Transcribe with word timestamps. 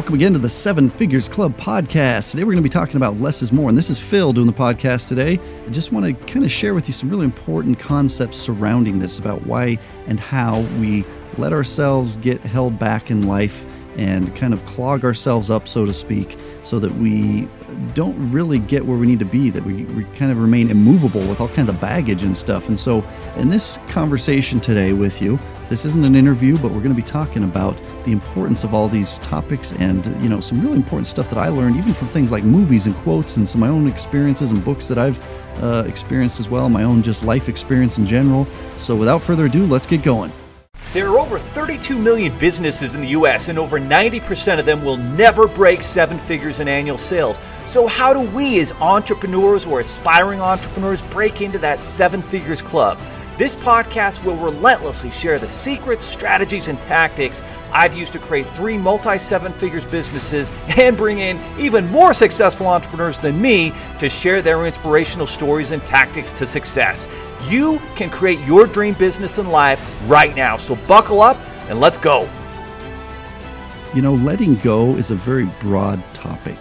Welcome 0.00 0.14
again 0.14 0.32
to 0.32 0.38
the 0.38 0.48
Seven 0.48 0.88
Figures 0.88 1.28
Club 1.28 1.54
podcast. 1.58 2.30
Today 2.30 2.44
we're 2.44 2.52
going 2.52 2.62
to 2.64 2.66
be 2.66 2.70
talking 2.70 2.96
about 2.96 3.18
less 3.18 3.42
is 3.42 3.52
more. 3.52 3.68
And 3.68 3.76
this 3.76 3.90
is 3.90 4.00
Phil 4.00 4.32
doing 4.32 4.46
the 4.46 4.52
podcast 4.52 5.08
today. 5.08 5.38
I 5.66 5.68
just 5.68 5.92
want 5.92 6.06
to 6.06 6.14
kind 6.26 6.42
of 6.42 6.50
share 6.50 6.72
with 6.72 6.88
you 6.88 6.94
some 6.94 7.10
really 7.10 7.26
important 7.26 7.78
concepts 7.78 8.38
surrounding 8.38 8.98
this 8.98 9.18
about 9.18 9.46
why 9.46 9.78
and 10.06 10.18
how 10.18 10.60
we 10.80 11.04
let 11.36 11.52
ourselves 11.52 12.16
get 12.16 12.40
held 12.40 12.78
back 12.78 13.10
in 13.10 13.26
life 13.26 13.66
and 13.98 14.34
kind 14.34 14.54
of 14.54 14.64
clog 14.64 15.04
ourselves 15.04 15.50
up, 15.50 15.68
so 15.68 15.84
to 15.84 15.92
speak, 15.92 16.38
so 16.62 16.78
that 16.78 16.94
we 16.94 17.46
don't 17.92 18.16
really 18.32 18.58
get 18.58 18.86
where 18.86 18.96
we 18.96 19.06
need 19.06 19.18
to 19.18 19.26
be, 19.26 19.50
that 19.50 19.64
we, 19.66 19.84
we 19.84 20.04
kind 20.16 20.32
of 20.32 20.38
remain 20.38 20.70
immovable 20.70 21.20
with 21.28 21.42
all 21.42 21.48
kinds 21.48 21.68
of 21.68 21.78
baggage 21.78 22.22
and 22.22 22.34
stuff. 22.34 22.68
And 22.68 22.80
so, 22.80 23.04
in 23.36 23.50
this 23.50 23.78
conversation 23.88 24.60
today 24.60 24.94
with 24.94 25.20
you, 25.20 25.38
this 25.70 25.84
isn't 25.84 26.04
an 26.04 26.16
interview, 26.16 26.58
but 26.58 26.72
we're 26.72 26.82
going 26.82 26.94
to 26.94 27.00
be 27.00 27.08
talking 27.08 27.44
about 27.44 27.78
the 28.04 28.10
importance 28.10 28.64
of 28.64 28.74
all 28.74 28.88
these 28.88 29.18
topics 29.18 29.70
and, 29.74 30.04
you 30.20 30.28
know, 30.28 30.40
some 30.40 30.60
really 30.60 30.74
important 30.74 31.06
stuff 31.06 31.30
that 31.30 31.38
I 31.38 31.48
learned, 31.48 31.76
even 31.76 31.94
from 31.94 32.08
things 32.08 32.32
like 32.32 32.42
movies 32.42 32.86
and 32.86 32.96
quotes 32.96 33.36
and 33.36 33.48
some 33.48 33.62
of 33.62 33.70
my 33.70 33.74
own 33.74 33.86
experiences 33.86 34.50
and 34.50 34.64
books 34.64 34.88
that 34.88 34.98
I've 34.98 35.24
uh, 35.62 35.84
experienced 35.86 36.40
as 36.40 36.48
well, 36.48 36.68
my 36.68 36.82
own 36.82 37.02
just 37.02 37.22
life 37.22 37.48
experience 37.48 37.98
in 37.98 38.04
general. 38.04 38.46
So, 38.74 38.96
without 38.96 39.22
further 39.22 39.46
ado, 39.46 39.64
let's 39.64 39.86
get 39.86 40.02
going. 40.02 40.32
There 40.92 41.06
are 41.08 41.20
over 41.20 41.38
32 41.38 41.96
million 41.96 42.36
businesses 42.38 42.96
in 42.96 43.02
the 43.02 43.08
US, 43.10 43.48
and 43.48 43.56
over 43.56 43.78
90% 43.78 44.58
of 44.58 44.66
them 44.66 44.84
will 44.84 44.96
never 44.96 45.46
break 45.46 45.82
seven 45.82 46.18
figures 46.18 46.58
in 46.58 46.66
annual 46.66 46.98
sales. 46.98 47.38
So, 47.64 47.86
how 47.86 48.12
do 48.12 48.22
we, 48.34 48.58
as 48.58 48.72
entrepreneurs 48.72 49.66
or 49.66 49.78
aspiring 49.78 50.40
entrepreneurs, 50.40 51.00
break 51.02 51.42
into 51.42 51.58
that 51.58 51.80
seven 51.80 52.22
figures 52.22 52.60
club? 52.60 52.98
This 53.40 53.56
podcast 53.56 54.22
will 54.22 54.36
relentlessly 54.36 55.10
share 55.10 55.38
the 55.38 55.48
secrets, 55.48 56.04
strategies, 56.04 56.68
and 56.68 56.78
tactics 56.82 57.42
I've 57.72 57.94
used 57.94 58.12
to 58.12 58.18
create 58.18 58.46
three 58.48 58.76
multi 58.76 59.16
seven 59.16 59.54
figures 59.54 59.86
businesses 59.86 60.52
and 60.76 60.94
bring 60.94 61.20
in 61.20 61.40
even 61.58 61.90
more 61.90 62.12
successful 62.12 62.66
entrepreneurs 62.66 63.18
than 63.18 63.40
me 63.40 63.72
to 63.98 64.10
share 64.10 64.42
their 64.42 64.66
inspirational 64.66 65.26
stories 65.26 65.70
and 65.70 65.80
tactics 65.86 66.32
to 66.32 66.46
success. 66.46 67.08
You 67.46 67.80
can 67.96 68.10
create 68.10 68.40
your 68.40 68.66
dream 68.66 68.92
business 68.92 69.38
and 69.38 69.50
life 69.50 69.80
right 70.06 70.36
now. 70.36 70.58
So 70.58 70.76
buckle 70.86 71.22
up 71.22 71.38
and 71.70 71.80
let's 71.80 71.96
go. 71.96 72.28
You 73.94 74.02
know, 74.02 74.16
letting 74.16 74.56
go 74.56 74.96
is 74.96 75.10
a 75.12 75.14
very 75.14 75.46
broad 75.62 76.04
topic 76.12 76.58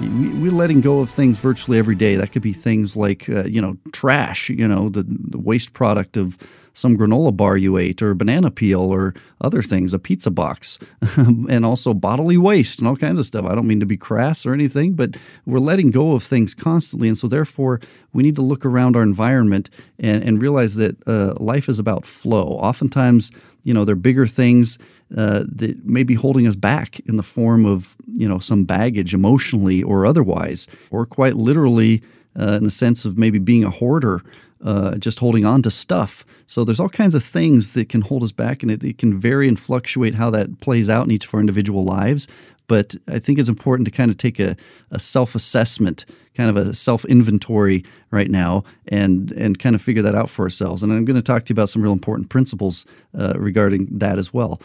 we're 0.00 0.50
letting 0.50 0.80
go 0.80 1.00
of 1.00 1.10
things 1.10 1.38
virtually 1.38 1.78
every 1.78 1.94
day. 1.94 2.16
That 2.16 2.32
could 2.32 2.42
be 2.42 2.52
things 2.52 2.96
like, 2.96 3.28
uh, 3.28 3.44
you 3.44 3.60
know, 3.60 3.76
trash, 3.92 4.48
you 4.48 4.66
know, 4.66 4.88
the, 4.88 5.04
the, 5.06 5.38
waste 5.38 5.74
product 5.74 6.16
of 6.16 6.38
some 6.72 6.96
granola 6.96 7.36
bar 7.36 7.56
you 7.58 7.76
ate, 7.76 8.00
or 8.00 8.14
banana 8.14 8.50
peel, 8.50 8.80
or 8.80 9.14
other 9.42 9.60
things, 9.60 9.92
a 9.92 9.98
pizza 9.98 10.30
box, 10.30 10.78
and 11.16 11.66
also 11.66 11.92
bodily 11.92 12.38
waste 12.38 12.78
and 12.78 12.88
all 12.88 12.96
kinds 12.96 13.18
of 13.18 13.26
stuff. 13.26 13.44
I 13.44 13.54
don't 13.54 13.66
mean 13.66 13.80
to 13.80 13.86
be 13.86 13.98
crass 13.98 14.46
or 14.46 14.54
anything, 14.54 14.94
but 14.94 15.16
we're 15.44 15.58
letting 15.58 15.90
go 15.90 16.12
of 16.12 16.22
things 16.22 16.54
constantly. 16.54 17.08
And 17.08 17.18
so, 17.18 17.28
therefore, 17.28 17.80
we 18.14 18.22
need 18.22 18.36
to 18.36 18.42
look 18.42 18.64
around 18.64 18.96
our 18.96 19.02
environment 19.02 19.68
and, 19.98 20.24
and 20.24 20.40
realize 20.40 20.76
that 20.76 20.96
uh, 21.06 21.34
life 21.38 21.68
is 21.68 21.78
about 21.78 22.06
flow. 22.06 22.58
Oftentimes, 22.60 23.30
you 23.64 23.74
know, 23.74 23.84
they're 23.84 23.94
bigger 23.94 24.26
things 24.26 24.78
uh, 25.16 25.44
that 25.46 25.84
may 25.84 26.02
be 26.02 26.14
holding 26.14 26.46
us 26.46 26.56
back 26.56 27.00
in 27.00 27.16
the 27.16 27.22
form 27.22 27.64
of 27.64 27.96
you 28.14 28.28
know 28.28 28.38
some 28.38 28.64
baggage 28.64 29.14
emotionally 29.14 29.82
or 29.82 30.06
otherwise, 30.06 30.66
or 30.90 31.06
quite 31.06 31.36
literally 31.36 32.02
uh, 32.38 32.52
in 32.52 32.64
the 32.64 32.70
sense 32.70 33.04
of 33.04 33.18
maybe 33.18 33.38
being 33.38 33.64
a 33.64 33.70
hoarder. 33.70 34.22
Uh, 34.64 34.96
just 34.96 35.18
holding 35.18 35.44
on 35.44 35.60
to 35.60 35.72
stuff. 35.72 36.24
So 36.46 36.62
there's 36.62 36.78
all 36.78 36.88
kinds 36.88 37.16
of 37.16 37.24
things 37.24 37.72
that 37.72 37.88
can 37.88 38.00
hold 38.00 38.22
us 38.22 38.30
back, 38.30 38.62
and 38.62 38.70
it, 38.70 38.84
it 38.84 38.96
can 38.96 39.18
vary 39.18 39.48
and 39.48 39.58
fluctuate 39.58 40.14
how 40.14 40.30
that 40.30 40.60
plays 40.60 40.88
out 40.88 41.04
in 41.04 41.10
each 41.10 41.26
of 41.26 41.34
our 41.34 41.40
individual 41.40 41.82
lives. 41.82 42.28
But 42.72 42.94
I 43.06 43.18
think 43.18 43.38
it's 43.38 43.50
important 43.50 43.84
to 43.84 43.90
kind 43.90 44.10
of 44.10 44.16
take 44.16 44.40
a, 44.40 44.56
a 44.92 44.98
self 44.98 45.34
assessment, 45.34 46.06
kind 46.34 46.48
of 46.48 46.56
a 46.56 46.72
self 46.72 47.04
inventory 47.04 47.84
right 48.10 48.30
now, 48.30 48.64
and 48.88 49.30
and 49.32 49.58
kind 49.58 49.74
of 49.74 49.82
figure 49.82 50.00
that 50.00 50.14
out 50.14 50.30
for 50.30 50.44
ourselves. 50.44 50.82
And 50.82 50.90
I'm 50.90 51.04
going 51.04 51.16
to 51.16 51.22
talk 51.22 51.44
to 51.44 51.50
you 51.50 51.54
about 51.54 51.68
some 51.68 51.82
real 51.82 51.92
important 51.92 52.30
principles 52.30 52.86
uh, 53.14 53.34
regarding 53.36 53.88
that 53.98 54.16
as 54.18 54.32
well. 54.32 54.58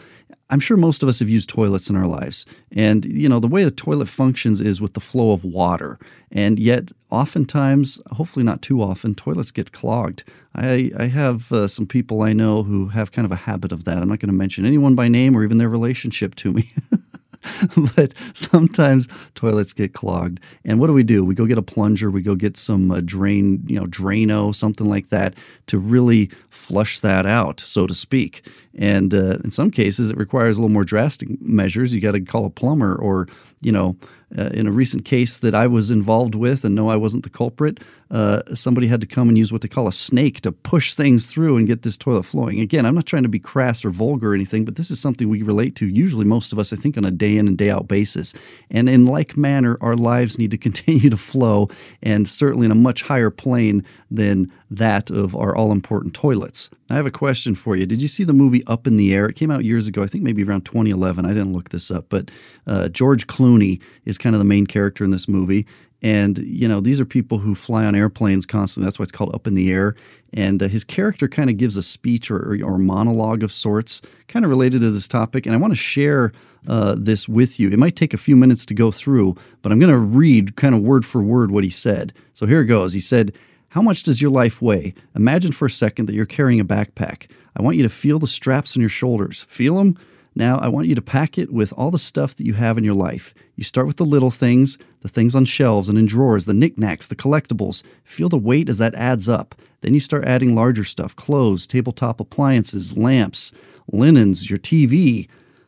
I'm 0.48 0.58
sure 0.58 0.78
most 0.78 1.02
of 1.02 1.08
us 1.10 1.18
have 1.18 1.28
used 1.28 1.50
toilets 1.50 1.90
in 1.90 1.96
our 1.96 2.06
lives. 2.06 2.46
And, 2.72 3.04
you 3.04 3.28
know, 3.28 3.40
the 3.40 3.46
way 3.46 3.64
the 3.64 3.70
toilet 3.70 4.08
functions 4.08 4.62
is 4.62 4.80
with 4.80 4.94
the 4.94 5.00
flow 5.00 5.32
of 5.32 5.44
water. 5.44 5.98
And 6.32 6.58
yet, 6.58 6.90
oftentimes, 7.10 8.00
hopefully 8.12 8.46
not 8.46 8.62
too 8.62 8.80
often, 8.80 9.14
toilets 9.14 9.50
get 9.50 9.72
clogged. 9.72 10.24
I, 10.54 10.90
I 10.98 11.08
have 11.08 11.52
uh, 11.52 11.68
some 11.68 11.86
people 11.86 12.22
I 12.22 12.32
know 12.32 12.62
who 12.62 12.88
have 12.88 13.12
kind 13.12 13.26
of 13.26 13.32
a 13.32 13.36
habit 13.36 13.72
of 13.72 13.84
that. 13.84 13.98
I'm 13.98 14.08
not 14.08 14.20
going 14.20 14.32
to 14.32 14.34
mention 14.38 14.64
anyone 14.64 14.94
by 14.94 15.08
name 15.08 15.36
or 15.36 15.44
even 15.44 15.58
their 15.58 15.68
relationship 15.68 16.34
to 16.36 16.52
me. 16.54 16.72
but 17.96 18.14
sometimes 18.34 19.08
toilets 19.34 19.72
get 19.72 19.94
clogged. 19.94 20.40
And 20.64 20.80
what 20.80 20.88
do 20.88 20.92
we 20.92 21.02
do? 21.02 21.24
We 21.24 21.34
go 21.34 21.46
get 21.46 21.58
a 21.58 21.62
plunger, 21.62 22.10
we 22.10 22.22
go 22.22 22.34
get 22.34 22.56
some 22.56 22.90
uh, 22.90 23.00
drain, 23.04 23.62
you 23.66 23.78
know, 23.78 23.86
Drano, 23.86 24.54
something 24.54 24.88
like 24.88 25.08
that 25.08 25.34
to 25.66 25.78
really 25.78 26.30
flush 26.50 26.98
that 27.00 27.26
out, 27.26 27.60
so 27.60 27.86
to 27.86 27.94
speak. 27.94 28.46
And 28.76 29.14
uh, 29.14 29.38
in 29.44 29.50
some 29.50 29.70
cases, 29.70 30.10
it 30.10 30.16
requires 30.16 30.56
a 30.56 30.60
little 30.60 30.72
more 30.72 30.84
drastic 30.84 31.28
measures. 31.40 31.94
You 31.94 32.00
got 32.00 32.12
to 32.12 32.20
call 32.20 32.44
a 32.44 32.50
plumber 32.50 32.96
or, 32.96 33.28
you 33.60 33.72
know, 33.72 33.96
in 34.36 34.66
a 34.66 34.72
recent 34.72 35.04
case 35.04 35.38
that 35.38 35.54
I 35.54 35.66
was 35.66 35.90
involved 35.90 36.34
with, 36.34 36.64
and 36.64 36.74
no, 36.74 36.88
I 36.88 36.96
wasn't 36.96 37.22
the 37.24 37.30
culprit, 37.30 37.80
uh, 38.10 38.42
somebody 38.54 38.86
had 38.86 39.00
to 39.00 39.06
come 39.06 39.28
and 39.28 39.36
use 39.36 39.52
what 39.52 39.62
they 39.62 39.68
call 39.68 39.86
a 39.86 39.92
snake 39.92 40.40
to 40.40 40.52
push 40.52 40.94
things 40.94 41.26
through 41.26 41.56
and 41.56 41.66
get 41.66 41.82
this 41.82 41.96
toilet 41.96 42.24
flowing. 42.24 42.60
Again, 42.60 42.86
I'm 42.86 42.94
not 42.94 43.06
trying 43.06 43.22
to 43.24 43.28
be 43.28 43.38
crass 43.38 43.84
or 43.84 43.90
vulgar 43.90 44.32
or 44.32 44.34
anything, 44.34 44.64
but 44.64 44.76
this 44.76 44.90
is 44.90 45.00
something 45.00 45.28
we 45.28 45.42
relate 45.42 45.76
to, 45.76 45.88
usually 45.88 46.24
most 46.24 46.52
of 46.52 46.58
us, 46.58 46.72
I 46.72 46.76
think, 46.76 46.96
on 46.96 47.04
a 47.04 47.10
day 47.10 47.36
in 47.36 47.48
and 47.48 47.58
day 47.58 47.70
out 47.70 47.88
basis. 47.88 48.34
And 48.70 48.88
in 48.88 49.06
like 49.06 49.36
manner, 49.36 49.76
our 49.80 49.96
lives 49.96 50.38
need 50.38 50.50
to 50.52 50.58
continue 50.68 51.10
to 51.10 51.16
flow, 51.16 51.68
and 52.02 52.28
certainly 52.28 52.66
in 52.66 52.72
a 52.72 52.76
much 52.76 53.02
higher 53.02 53.30
plane 53.30 53.84
than 54.10 54.50
that 54.70 55.10
of 55.10 55.34
our 55.34 55.54
all 55.56 55.72
important 55.72 56.14
toilets. 56.14 56.70
I 56.90 56.96
have 56.96 57.06
a 57.06 57.10
question 57.10 57.54
for 57.54 57.76
you. 57.76 57.84
Did 57.86 58.00
you 58.00 58.08
see 58.08 58.24
the 58.24 58.32
movie 58.32 58.64
Up 58.66 58.86
in 58.86 58.96
the 58.96 59.14
Air? 59.14 59.26
It 59.26 59.36
came 59.36 59.50
out 59.50 59.64
years 59.64 59.86
ago, 59.86 60.02
I 60.02 60.06
think 60.06 60.24
maybe 60.24 60.42
around 60.42 60.64
2011. 60.64 61.24
I 61.24 61.28
didn't 61.28 61.52
look 61.52 61.68
this 61.68 61.90
up, 61.90 62.06
but 62.08 62.30
uh, 62.66 62.88
George 62.88 63.26
Clooney 63.26 63.80
is 64.06 64.17
kind 64.18 64.34
of 64.34 64.38
the 64.38 64.44
main 64.44 64.66
character 64.66 65.04
in 65.04 65.10
this 65.10 65.28
movie. 65.28 65.66
And, 66.00 66.38
you 66.38 66.68
know, 66.68 66.80
these 66.80 67.00
are 67.00 67.04
people 67.04 67.38
who 67.38 67.54
fly 67.54 67.84
on 67.84 67.94
airplanes 67.94 68.46
constantly. 68.46 68.86
That's 68.86 68.98
why 68.98 69.02
it's 69.02 69.12
called 69.12 69.34
Up 69.34 69.46
in 69.46 69.54
the 69.54 69.72
Air. 69.72 69.96
And 70.32 70.62
uh, 70.62 70.68
his 70.68 70.84
character 70.84 71.26
kind 71.26 71.50
of 71.50 71.56
gives 71.56 71.76
a 71.76 71.82
speech 71.82 72.30
or, 72.30 72.36
or, 72.36 72.58
or, 72.62 72.78
monologue 72.78 73.42
of 73.42 73.50
sorts, 73.50 74.00
kind 74.28 74.44
of 74.44 74.50
related 74.50 74.80
to 74.82 74.90
this 74.90 75.08
topic. 75.08 75.44
And 75.44 75.54
I 75.54 75.58
want 75.58 75.72
to 75.72 75.76
share 75.76 76.32
uh, 76.68 76.94
this 76.98 77.28
with 77.28 77.58
you. 77.58 77.70
It 77.70 77.78
might 77.78 77.96
take 77.96 78.14
a 78.14 78.18
few 78.18 78.36
minutes 78.36 78.64
to 78.66 78.74
go 78.74 78.92
through, 78.92 79.36
but 79.62 79.72
I'm 79.72 79.80
going 79.80 79.92
to 79.92 79.98
read 79.98 80.56
kind 80.56 80.74
of 80.74 80.82
word 80.82 81.04
for 81.04 81.22
word 81.22 81.50
what 81.50 81.64
he 81.64 81.70
said. 81.70 82.12
So 82.34 82.46
here 82.46 82.60
it 82.60 82.66
goes. 82.66 82.92
He 82.92 83.00
said, 83.00 83.36
How 83.70 83.82
much 83.82 84.02
does 84.04 84.20
your 84.20 84.30
life 84.30 84.62
weigh? 84.62 84.94
Imagine 85.16 85.50
for 85.50 85.66
a 85.66 85.70
second 85.70 86.06
that 86.06 86.14
you're 86.14 86.26
carrying 86.26 86.60
a 86.60 86.64
backpack. 86.64 87.28
I 87.56 87.62
want 87.62 87.76
you 87.76 87.82
to 87.82 87.88
feel 87.88 88.18
the 88.18 88.26
straps 88.26 88.76
on 88.76 88.80
your 88.80 88.90
shoulders. 88.90 89.44
Feel 89.48 89.76
them? 89.76 89.98
Now, 90.34 90.58
I 90.58 90.68
want 90.68 90.86
you 90.86 90.94
to 90.94 91.02
pack 91.02 91.38
it 91.38 91.52
with 91.52 91.72
all 91.72 91.90
the 91.90 91.98
stuff 91.98 92.36
that 92.36 92.46
you 92.46 92.54
have 92.54 92.78
in 92.78 92.84
your 92.84 92.94
life. 92.94 93.34
You 93.58 93.64
start 93.64 93.88
with 93.88 93.96
the 93.96 94.04
little 94.04 94.30
things, 94.30 94.78
the 95.00 95.08
things 95.08 95.34
on 95.34 95.44
shelves 95.44 95.88
and 95.88 95.98
in 95.98 96.06
drawers, 96.06 96.44
the 96.44 96.54
knickknacks, 96.54 97.08
the 97.08 97.16
collectibles. 97.16 97.82
Feel 98.04 98.28
the 98.28 98.38
weight 98.38 98.68
as 98.68 98.78
that 98.78 98.94
adds 98.94 99.28
up. 99.28 99.60
Then 99.80 99.94
you 99.94 99.98
start 99.98 100.26
adding 100.26 100.54
larger 100.54 100.84
stuff 100.84 101.16
clothes, 101.16 101.66
tabletop 101.66 102.20
appliances, 102.20 102.96
lamps, 102.96 103.50
linens, 103.90 104.48
your 104.48 104.60
TV. 104.60 105.26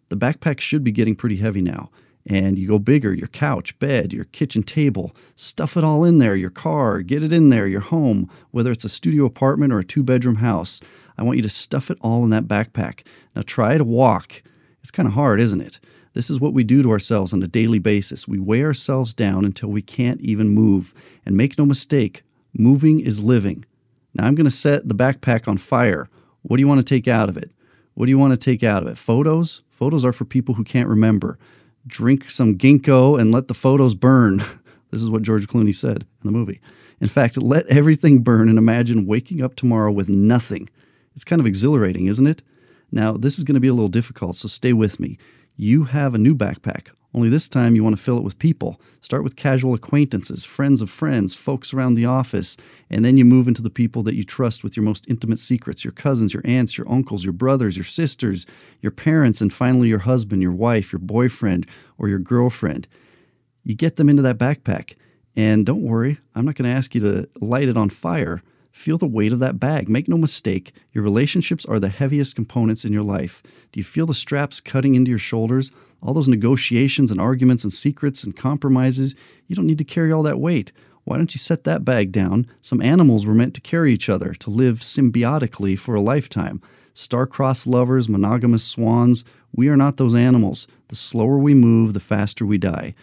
The 0.08 0.16
backpack 0.16 0.60
should 0.60 0.84
be 0.84 0.92
getting 0.92 1.16
pretty 1.16 1.38
heavy 1.38 1.62
now. 1.62 1.90
And 2.26 2.60
you 2.60 2.68
go 2.68 2.78
bigger 2.78 3.12
your 3.12 3.26
couch, 3.26 3.76
bed, 3.80 4.12
your 4.12 4.26
kitchen 4.26 4.62
table. 4.62 5.10
Stuff 5.34 5.76
it 5.76 5.82
all 5.82 6.04
in 6.04 6.18
there, 6.18 6.36
your 6.36 6.50
car, 6.50 7.02
get 7.02 7.24
it 7.24 7.32
in 7.32 7.48
there, 7.48 7.66
your 7.66 7.80
home, 7.80 8.30
whether 8.52 8.70
it's 8.70 8.84
a 8.84 8.88
studio 8.88 9.24
apartment 9.24 9.72
or 9.72 9.80
a 9.80 9.84
two 9.84 10.04
bedroom 10.04 10.36
house. 10.36 10.80
I 11.18 11.24
want 11.24 11.38
you 11.38 11.42
to 11.42 11.48
stuff 11.48 11.90
it 11.90 11.98
all 12.02 12.22
in 12.22 12.30
that 12.30 12.46
backpack. 12.46 13.04
Now 13.34 13.42
try 13.44 13.78
to 13.78 13.84
walk 13.84 14.44
it's 14.82 14.90
kind 14.90 15.06
of 15.06 15.14
hard, 15.14 15.40
isn't 15.40 15.60
it? 15.60 15.78
This 16.12 16.30
is 16.30 16.40
what 16.40 16.52
we 16.52 16.64
do 16.64 16.82
to 16.82 16.90
ourselves 16.90 17.32
on 17.32 17.42
a 17.42 17.48
daily 17.48 17.78
basis. 17.78 18.26
We 18.26 18.38
weigh 18.38 18.64
ourselves 18.64 19.14
down 19.14 19.44
until 19.44 19.68
we 19.68 19.82
can't 19.82 20.20
even 20.20 20.48
move. 20.48 20.92
And 21.24 21.36
make 21.36 21.56
no 21.56 21.64
mistake, 21.64 22.22
moving 22.52 23.00
is 23.00 23.20
living. 23.20 23.64
Now 24.14 24.26
I'm 24.26 24.34
going 24.34 24.44
to 24.44 24.50
set 24.50 24.88
the 24.88 24.94
backpack 24.94 25.46
on 25.46 25.56
fire. 25.56 26.08
What 26.42 26.56
do 26.56 26.62
you 26.62 26.68
want 26.68 26.78
to 26.78 26.94
take 26.94 27.06
out 27.06 27.28
of 27.28 27.36
it? 27.36 27.50
What 27.94 28.06
do 28.06 28.10
you 28.10 28.18
want 28.18 28.32
to 28.32 28.36
take 28.36 28.62
out 28.62 28.82
of 28.82 28.88
it? 28.88 28.98
Photos? 28.98 29.62
Photos 29.70 30.04
are 30.04 30.12
for 30.12 30.24
people 30.24 30.54
who 30.54 30.64
can't 30.64 30.88
remember. 30.88 31.38
Drink 31.86 32.30
some 32.30 32.56
ginkgo 32.56 33.20
and 33.20 33.32
let 33.32 33.48
the 33.48 33.54
photos 33.54 33.94
burn. 33.94 34.38
this 34.90 35.00
is 35.00 35.10
what 35.10 35.22
George 35.22 35.46
Clooney 35.46 35.74
said 35.74 36.02
in 36.02 36.24
the 36.24 36.32
movie. 36.32 36.60
In 37.00 37.08
fact, 37.08 37.40
let 37.40 37.66
everything 37.66 38.22
burn 38.22 38.48
and 38.48 38.58
imagine 38.58 39.06
waking 39.06 39.42
up 39.42 39.54
tomorrow 39.54 39.90
with 39.90 40.08
nothing. 40.08 40.68
It's 41.14 41.24
kind 41.24 41.40
of 41.40 41.46
exhilarating, 41.46 42.06
isn't 42.06 42.26
it? 42.26 42.42
Now, 42.92 43.12
this 43.12 43.38
is 43.38 43.44
going 43.44 43.54
to 43.54 43.60
be 43.60 43.68
a 43.68 43.72
little 43.72 43.88
difficult, 43.88 44.36
so 44.36 44.48
stay 44.48 44.72
with 44.72 45.00
me. 45.00 45.18
You 45.62 45.84
have 45.84 46.14
a 46.14 46.18
new 46.18 46.34
backpack. 46.34 46.86
Only 47.12 47.28
this 47.28 47.46
time 47.46 47.76
you 47.76 47.84
want 47.84 47.94
to 47.94 48.02
fill 48.02 48.16
it 48.16 48.24
with 48.24 48.38
people. 48.38 48.80
Start 49.02 49.22
with 49.22 49.36
casual 49.36 49.74
acquaintances, 49.74 50.42
friends 50.46 50.80
of 50.80 50.88
friends, 50.88 51.34
folks 51.34 51.74
around 51.74 51.96
the 51.96 52.06
office, 52.06 52.56
and 52.88 53.04
then 53.04 53.18
you 53.18 53.26
move 53.26 53.46
into 53.46 53.60
the 53.60 53.68
people 53.68 54.02
that 54.04 54.14
you 54.14 54.24
trust 54.24 54.64
with 54.64 54.74
your 54.74 54.84
most 54.84 55.04
intimate 55.06 55.38
secrets 55.38 55.84
your 55.84 55.92
cousins, 55.92 56.32
your 56.32 56.42
aunts, 56.46 56.78
your 56.78 56.90
uncles, 56.90 57.24
your 57.24 57.34
brothers, 57.34 57.76
your 57.76 57.84
sisters, 57.84 58.46
your 58.80 58.90
parents, 58.90 59.42
and 59.42 59.52
finally 59.52 59.88
your 59.88 59.98
husband, 59.98 60.40
your 60.40 60.50
wife, 60.50 60.92
your 60.92 60.98
boyfriend, 60.98 61.66
or 61.98 62.08
your 62.08 62.20
girlfriend. 62.20 62.88
You 63.62 63.74
get 63.74 63.96
them 63.96 64.08
into 64.08 64.22
that 64.22 64.38
backpack. 64.38 64.94
And 65.36 65.66
don't 65.66 65.82
worry, 65.82 66.18
I'm 66.34 66.46
not 66.46 66.54
going 66.54 66.70
to 66.70 66.74
ask 66.74 66.94
you 66.94 67.02
to 67.02 67.28
light 67.42 67.68
it 67.68 67.76
on 67.76 67.90
fire. 67.90 68.42
Feel 68.72 68.98
the 68.98 69.06
weight 69.06 69.32
of 69.32 69.40
that 69.40 69.58
bag. 69.58 69.88
Make 69.88 70.08
no 70.08 70.16
mistake, 70.16 70.72
your 70.92 71.04
relationships 71.04 71.64
are 71.66 71.80
the 71.80 71.88
heaviest 71.88 72.36
components 72.36 72.84
in 72.84 72.92
your 72.92 73.02
life. 73.02 73.42
Do 73.72 73.80
you 73.80 73.84
feel 73.84 74.06
the 74.06 74.14
straps 74.14 74.60
cutting 74.60 74.94
into 74.94 75.10
your 75.10 75.18
shoulders? 75.18 75.70
All 76.02 76.14
those 76.14 76.28
negotiations 76.28 77.10
and 77.10 77.20
arguments 77.20 77.64
and 77.64 77.72
secrets 77.72 78.24
and 78.24 78.36
compromises, 78.36 79.14
you 79.48 79.56
don't 79.56 79.66
need 79.66 79.78
to 79.78 79.84
carry 79.84 80.12
all 80.12 80.22
that 80.22 80.40
weight. 80.40 80.72
Why 81.04 81.16
don't 81.16 81.34
you 81.34 81.38
set 81.38 81.64
that 81.64 81.84
bag 81.84 82.12
down? 82.12 82.46
Some 82.62 82.80
animals 82.80 83.26
were 83.26 83.34
meant 83.34 83.54
to 83.54 83.60
carry 83.60 83.92
each 83.92 84.08
other, 84.08 84.32
to 84.34 84.50
live 84.50 84.78
symbiotically 84.80 85.78
for 85.78 85.94
a 85.94 86.00
lifetime. 86.00 86.62
Star-crossed 86.94 87.66
lovers, 87.66 88.08
monogamous 88.08 88.64
swans, 88.64 89.24
we 89.54 89.68
are 89.68 89.76
not 89.76 89.96
those 89.96 90.14
animals. 90.14 90.68
The 90.88 90.96
slower 90.96 91.38
we 91.38 91.54
move, 91.54 91.92
the 91.92 92.00
faster 92.00 92.46
we 92.46 92.58
die. 92.58 92.94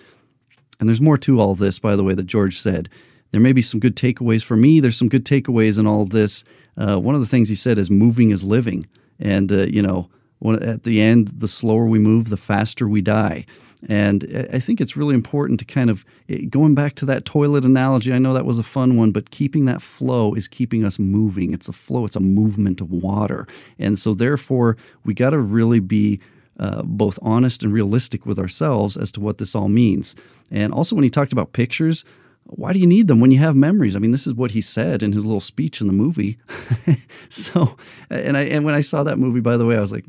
And 0.80 0.88
there's 0.88 1.02
more 1.02 1.18
to 1.18 1.40
all 1.40 1.56
this, 1.56 1.80
by 1.80 1.96
the 1.96 2.04
way, 2.04 2.14
that 2.14 2.28
George 2.28 2.60
said. 2.60 2.90
There 3.32 3.42
may 3.42 3.54
be 3.54 3.62
some 3.62 3.80
good 3.80 3.96
takeaways 3.96 4.44
for 4.44 4.56
me. 4.56 4.80
There's 4.80 4.98
some 4.98 5.10
good 5.10 5.26
takeaways 5.26 5.80
in 5.80 5.88
all 5.88 6.06
this. 6.06 6.44
Uh, 6.78 7.00
one 7.00 7.16
of 7.16 7.22
the 7.22 7.28
things 7.28 7.50
he 7.50 7.56
said 7.56 7.78
is 7.78 7.90
moving 7.90 8.32
is 8.32 8.44
living. 8.44 8.88
And, 9.20 9.52
uh, 9.52 9.66
you 9.68 9.82
know, 9.82 10.10
when, 10.40 10.62
at 10.62 10.84
the 10.84 11.02
end, 11.02 11.30
the 11.30 11.48
slower 11.48 11.86
we 11.86 12.00
move, 12.00 12.30
the 12.30 12.38
faster 12.38 12.88
we 12.88 13.02
die. 13.02 13.46
And 13.88 14.48
I 14.52 14.60
think 14.60 14.82
it's 14.82 14.98
really 14.98 15.14
important 15.14 15.60
to 15.60 15.66
kind 15.66 15.90
of 15.90 16.04
eh, 16.30 16.46
going 16.50 16.74
back 16.74 16.96
to 16.96 17.06
that 17.06 17.26
toilet 17.26 17.64
analogy. 17.64 18.12
I 18.12 18.18
know 18.18 18.34
that 18.34 18.46
was 18.46 18.58
a 18.58 18.64
fun 18.64 18.98
one, 18.98 19.12
but 19.12 19.30
keeping 19.30 19.66
that 19.66 19.82
flow 19.82 20.34
is 20.34 20.48
keeping 20.48 20.84
us 20.84 20.98
moving. 20.98 21.54
It's 21.54 21.68
a 21.68 21.74
flow, 21.74 22.06
it's 22.06 22.16
a 22.16 22.22
movement 22.22 22.82
of 22.82 22.92
water. 22.92 23.48
And 23.78 23.98
so, 23.98 24.14
therefore, 24.14 24.78
we 25.04 25.14
got 25.14 25.30
to 25.32 25.40
really 25.40 25.80
be 25.80 26.20
uh, 26.60 26.82
both 26.84 27.20
honest 27.22 27.62
and 27.62 27.72
realistic 27.72 28.26
with 28.26 28.40
ourselves 28.40 28.98
as 28.98 29.12
to 29.12 29.22
what 29.22 29.38
this 29.38 29.54
all 29.54 29.70
means. 29.70 30.16
And 30.50 30.74
also, 30.74 30.96
when 30.96 31.04
he 31.04 31.10
talked 31.12 31.32
about 31.34 31.54
pictures, 31.54 32.04
why 32.50 32.74
do 32.74 32.80
you 32.80 32.88
need 32.88 33.08
them 33.08 33.20
when 33.20 33.32
you 33.32 33.40
have 33.40 33.56
memories? 33.56 33.96
I 33.96 34.00
mean, 34.00 34.12
this 34.12 34.28
is 34.28 34.34
what 34.34 34.52
he 34.52 34.62
said 34.62 35.04
in 35.04 35.12
his 35.12 35.26
little 35.26 35.42
speech 35.42 35.82
in 35.82 35.88
the 35.88 35.94
movie. 35.94 36.38
so, 37.30 37.78
and 38.10 38.38
I 38.38 38.44
and 38.44 38.64
when 38.66 38.76
I 38.76 38.82
saw 38.82 39.04
that 39.04 39.20
movie, 39.20 39.42
by 39.42 39.58
the 39.58 39.66
way, 39.66 39.78
I 39.78 39.82
was 39.82 39.92
like, 39.92 40.06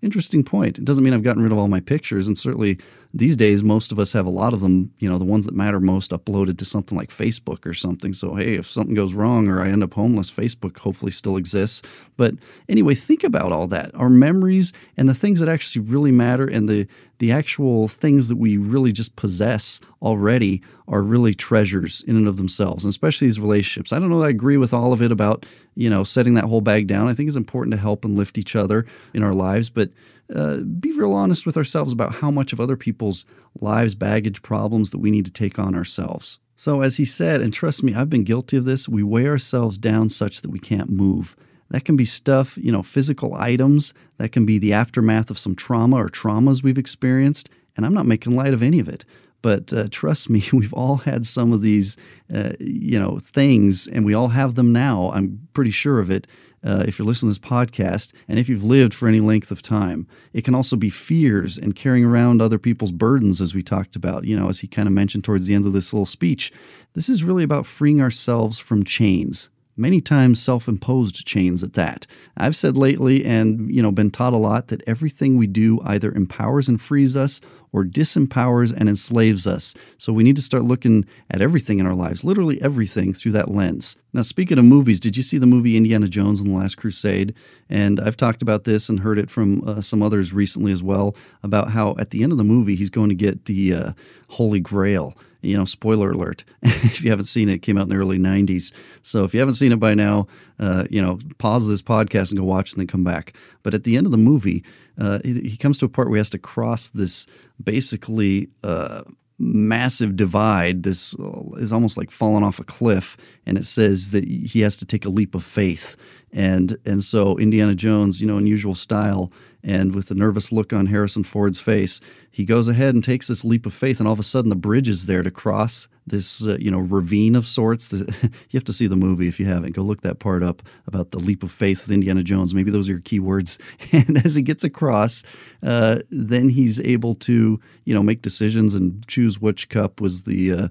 interesting 0.00 0.42
point. 0.42 0.78
It 0.78 0.84
doesn't 0.84 1.04
mean 1.04 1.14
I've 1.14 1.22
gotten 1.22 1.42
rid 1.42 1.52
of 1.52 1.58
all 1.58 1.68
my 1.68 1.80
pictures, 1.80 2.26
and 2.26 2.36
certainly 2.36 2.78
these 3.14 3.36
days, 3.36 3.62
most 3.62 3.92
of 3.92 3.98
us 3.98 4.12
have 4.14 4.26
a 4.26 4.30
lot 4.30 4.54
of 4.54 4.60
them, 4.60 4.90
you 4.98 5.08
know, 5.08 5.18
the 5.18 5.24
ones 5.24 5.44
that 5.44 5.54
matter 5.54 5.80
most 5.80 6.12
uploaded 6.12 6.56
to 6.58 6.64
something 6.64 6.96
like 6.96 7.10
Facebook 7.10 7.66
or 7.66 7.74
something. 7.74 8.14
So, 8.14 8.34
hey, 8.34 8.54
if 8.54 8.66
something 8.66 8.94
goes 8.94 9.12
wrong 9.12 9.48
or 9.48 9.60
I 9.60 9.68
end 9.68 9.82
up 9.82 9.92
homeless, 9.92 10.30
Facebook 10.30 10.78
hopefully 10.78 11.12
still 11.12 11.36
exists. 11.36 11.82
But 12.16 12.34
anyway, 12.70 12.94
think 12.94 13.22
about 13.22 13.52
all 13.52 13.66
that 13.66 13.94
our 13.94 14.08
memories 14.08 14.72
and 14.96 15.08
the 15.08 15.14
things 15.14 15.40
that 15.40 15.48
actually 15.48 15.84
really 15.84 16.10
matter 16.10 16.46
and 16.46 16.68
the, 16.68 16.86
the 17.18 17.32
actual 17.32 17.86
things 17.86 18.28
that 18.28 18.36
we 18.36 18.56
really 18.56 18.92
just 18.92 19.14
possess 19.16 19.78
already 20.00 20.62
are 20.88 21.02
really 21.02 21.34
treasures 21.34 22.02
in 22.06 22.16
and 22.16 22.26
of 22.26 22.38
themselves, 22.38 22.84
and 22.84 22.90
especially 22.90 23.28
these 23.28 23.38
relationships. 23.38 23.92
I 23.92 23.98
don't 23.98 24.08
know 24.08 24.20
that 24.20 24.26
I 24.26 24.30
agree 24.30 24.56
with 24.56 24.72
all 24.72 24.92
of 24.92 25.02
it 25.02 25.12
about, 25.12 25.44
you 25.74 25.90
know, 25.90 26.02
setting 26.02 26.34
that 26.34 26.44
whole 26.44 26.62
bag 26.62 26.86
down. 26.86 27.08
I 27.08 27.14
think 27.14 27.28
it's 27.28 27.36
important 27.36 27.72
to 27.72 27.80
help 27.80 28.04
and 28.04 28.16
lift 28.16 28.38
each 28.38 28.56
other 28.56 28.86
in 29.12 29.22
our 29.22 29.34
lives, 29.34 29.68
but 29.70 29.90
uh, 30.34 30.58
be 30.58 30.92
real 30.92 31.12
honest 31.12 31.46
with 31.46 31.56
ourselves 31.56 31.92
about 31.92 32.14
how 32.14 32.30
much 32.30 32.52
of 32.52 32.60
other 32.60 32.76
people's 32.76 33.24
lives, 33.60 33.94
baggage, 33.94 34.42
problems 34.42 34.90
that 34.90 34.98
we 34.98 35.10
need 35.10 35.24
to 35.24 35.32
take 35.32 35.58
on 35.58 35.74
ourselves. 35.74 36.38
So, 36.56 36.80
as 36.80 36.96
he 36.96 37.04
said, 37.04 37.40
and 37.40 37.52
trust 37.52 37.82
me, 37.82 37.94
I've 37.94 38.10
been 38.10 38.24
guilty 38.24 38.56
of 38.56 38.64
this, 38.64 38.88
we 38.88 39.02
weigh 39.02 39.26
ourselves 39.26 39.78
down 39.78 40.08
such 40.08 40.42
that 40.42 40.50
we 40.50 40.58
can't 40.58 40.90
move. 40.90 41.36
That 41.70 41.84
can 41.84 41.96
be 41.96 42.04
stuff, 42.04 42.58
you 42.58 42.70
know, 42.70 42.82
physical 42.82 43.34
items. 43.34 43.94
That 44.18 44.30
can 44.30 44.44
be 44.44 44.58
the 44.58 44.74
aftermath 44.74 45.30
of 45.30 45.38
some 45.38 45.54
trauma 45.54 45.96
or 45.96 46.08
traumas 46.08 46.62
we've 46.62 46.78
experienced. 46.78 47.48
And 47.76 47.86
I'm 47.86 47.94
not 47.94 48.06
making 48.06 48.36
light 48.36 48.52
of 48.52 48.62
any 48.62 48.78
of 48.78 48.88
it. 48.88 49.06
But 49.40 49.72
uh, 49.72 49.88
trust 49.90 50.30
me, 50.30 50.44
we've 50.52 50.74
all 50.74 50.96
had 50.96 51.26
some 51.26 51.52
of 51.52 51.62
these, 51.62 51.96
uh, 52.32 52.52
you 52.60 52.98
know, 52.98 53.18
things, 53.18 53.86
and 53.88 54.04
we 54.04 54.14
all 54.14 54.28
have 54.28 54.54
them 54.54 54.72
now. 54.72 55.10
I'm 55.12 55.48
pretty 55.54 55.72
sure 55.72 55.98
of 55.98 56.10
it 56.10 56.26
uh, 56.64 56.84
if 56.86 56.98
you're 56.98 57.06
listening 57.06 57.32
to 57.32 57.40
this 57.40 57.48
podcast, 57.50 58.12
and 58.28 58.38
if 58.38 58.48
you've 58.48 58.64
lived 58.64 58.94
for 58.94 59.08
any 59.08 59.20
length 59.20 59.50
of 59.50 59.62
time. 59.62 60.06
It 60.32 60.44
can 60.44 60.54
also 60.54 60.76
be 60.76 60.90
fears 60.90 61.58
and 61.58 61.76
carrying 61.76 62.04
around 62.04 62.40
other 62.40 62.58
people's 62.58 62.92
burdens, 62.92 63.40
as 63.40 63.54
we 63.54 63.62
talked 63.62 63.96
about, 63.96 64.24
you 64.24 64.36
know, 64.36 64.48
as 64.48 64.60
he 64.60 64.66
kind 64.66 64.88
of 64.88 64.94
mentioned 64.94 65.24
towards 65.24 65.46
the 65.46 65.54
end 65.54 65.64
of 65.64 65.72
this 65.72 65.92
little 65.92 66.06
speech. 66.06 66.52
This 66.94 67.08
is 67.08 67.24
really 67.24 67.44
about 67.44 67.66
freeing 67.66 68.00
ourselves 68.00 68.58
from 68.58 68.84
chains 68.84 69.48
many 69.82 70.00
times 70.00 70.40
self-imposed 70.40 71.26
chains 71.26 71.62
at 71.64 71.74
that. 71.74 72.06
I've 72.36 72.56
said 72.56 72.76
lately 72.76 73.24
and 73.24 73.68
you 73.74 73.82
know 73.82 73.90
been 73.90 74.12
taught 74.12 74.32
a 74.32 74.38
lot 74.38 74.68
that 74.68 74.80
everything 74.86 75.36
we 75.36 75.48
do 75.48 75.80
either 75.84 76.12
empowers 76.12 76.68
and 76.68 76.80
frees 76.80 77.16
us 77.16 77.40
or 77.72 77.84
disempowers 77.84 78.72
and 78.72 78.88
enslaves 78.88 79.46
us. 79.46 79.74
So 79.98 80.12
we 80.12 80.22
need 80.22 80.36
to 80.36 80.42
start 80.42 80.62
looking 80.62 81.04
at 81.30 81.40
everything 81.40 81.80
in 81.80 81.86
our 81.86 81.94
lives, 81.94 82.22
literally 82.22 82.60
everything 82.62 83.12
through 83.12 83.32
that 83.32 83.50
lens. 83.50 83.96
Now 84.12 84.22
speaking 84.22 84.58
of 84.58 84.64
movies, 84.64 85.00
did 85.00 85.16
you 85.16 85.22
see 85.22 85.38
the 85.38 85.46
movie 85.46 85.76
Indiana 85.76 86.06
Jones 86.06 86.38
and 86.38 86.50
the 86.50 86.54
Last 86.54 86.76
Crusade? 86.76 87.34
And 87.68 87.98
I've 87.98 88.16
talked 88.16 88.42
about 88.42 88.64
this 88.64 88.88
and 88.88 89.00
heard 89.00 89.18
it 89.18 89.30
from 89.30 89.66
uh, 89.66 89.80
some 89.80 90.02
others 90.02 90.32
recently 90.32 90.70
as 90.70 90.82
well 90.82 91.16
about 91.42 91.70
how 91.70 91.96
at 91.98 92.10
the 92.10 92.22
end 92.22 92.30
of 92.30 92.38
the 92.38 92.44
movie 92.44 92.76
he's 92.76 92.90
going 92.90 93.08
to 93.08 93.14
get 93.16 93.46
the 93.46 93.74
uh, 93.74 93.92
Holy 94.28 94.60
Grail 94.60 95.16
you 95.42 95.56
know, 95.56 95.64
spoiler 95.64 96.12
alert, 96.12 96.44
if 96.62 97.02
you 97.02 97.10
haven't 97.10 97.26
seen 97.26 97.48
it, 97.48 97.54
it 97.54 97.62
came 97.62 97.76
out 97.76 97.82
in 97.82 97.88
the 97.88 97.96
early 97.96 98.18
90s. 98.18 98.72
So 99.02 99.24
if 99.24 99.34
you 99.34 99.40
haven't 99.40 99.56
seen 99.56 99.72
it 99.72 99.80
by 99.80 99.94
now, 99.94 100.26
uh, 100.58 100.84
you 100.90 101.02
know, 101.02 101.18
pause 101.38 101.68
this 101.68 101.82
podcast 101.82 102.30
and 102.30 102.38
go 102.38 102.44
watch 102.44 102.72
and 102.72 102.80
then 102.80 102.86
come 102.86 103.04
back. 103.04 103.34
But 103.62 103.74
at 103.74 103.84
the 103.84 103.96
end 103.96 104.06
of 104.06 104.12
the 104.12 104.18
movie, 104.18 104.64
uh, 104.98 105.18
he, 105.24 105.40
he, 105.40 105.56
comes 105.56 105.78
to 105.78 105.86
a 105.86 105.88
part 105.88 106.08
where 106.08 106.16
he 106.16 106.20
has 106.20 106.30
to 106.30 106.38
cross 106.38 106.90
this 106.90 107.26
basically 107.62 108.48
uh, 108.62 109.02
massive 109.38 110.16
divide. 110.16 110.82
This 110.82 111.14
uh, 111.18 111.42
is 111.56 111.72
almost 111.72 111.96
like 111.96 112.10
falling 112.10 112.44
off 112.44 112.60
a 112.60 112.64
cliff. 112.64 113.16
And 113.46 113.58
it 113.58 113.64
says 113.64 114.10
that 114.10 114.24
he 114.24 114.60
has 114.60 114.76
to 114.78 114.84
take 114.84 115.04
a 115.04 115.10
leap 115.10 115.34
of 115.34 115.44
faith. 115.44 115.96
And, 116.32 116.76
and 116.84 117.02
so 117.02 117.36
Indiana 117.38 117.74
Jones, 117.74 118.20
you 118.20 118.26
know, 118.26 118.38
in 118.38 118.46
usual 118.46 118.74
style, 118.74 119.32
and 119.62 119.94
with 119.94 120.10
a 120.10 120.14
nervous 120.14 120.52
look 120.52 120.72
on 120.72 120.86
Harrison 120.86 121.24
Ford's 121.24 121.60
face, 121.60 122.00
he 122.30 122.44
goes 122.44 122.68
ahead 122.68 122.94
and 122.94 123.04
takes 123.04 123.28
this 123.28 123.44
leap 123.44 123.66
of 123.66 123.74
faith, 123.74 123.98
and 123.98 124.06
all 124.06 124.14
of 124.14 124.20
a 124.20 124.24
sudden 124.24 124.48
the 124.48 124.56
bridge 124.56 124.88
is 124.88 125.06
there 125.06 125.22
to 125.22 125.30
cross 125.30 125.88
this 126.06 126.44
uh, 126.46 126.56
you 126.58 126.70
know 126.70 126.80
ravine 126.80 127.34
of 127.34 127.46
sorts. 127.46 127.92
you 127.92 128.08
have 128.54 128.64
to 128.64 128.72
see 128.72 128.86
the 128.86 128.96
movie 128.96 129.28
if 129.28 129.38
you 129.38 129.46
haven't. 129.46 129.72
Go 129.72 129.82
look 129.82 130.02
that 130.02 130.18
part 130.18 130.42
up 130.42 130.62
about 130.86 131.10
the 131.10 131.18
leap 131.18 131.42
of 131.42 131.50
faith 131.50 131.86
with 131.86 131.94
Indiana 131.94 132.22
Jones. 132.22 132.54
Maybe 132.54 132.70
those 132.70 132.88
are 132.88 132.92
your 132.92 133.00
keywords. 133.00 133.58
And 133.92 134.24
as 134.24 134.34
he 134.34 134.42
gets 134.42 134.64
across, 134.64 135.22
uh, 135.62 136.00
then 136.10 136.48
he's 136.48 136.80
able 136.80 137.14
to 137.16 137.60
you 137.84 137.94
know 137.94 138.02
make 138.02 138.22
decisions 138.22 138.74
and 138.74 139.06
choose 139.06 139.40
which 139.40 139.68
cup 139.68 140.00
was 140.00 140.22
the 140.22 140.52
uh, 140.52 140.68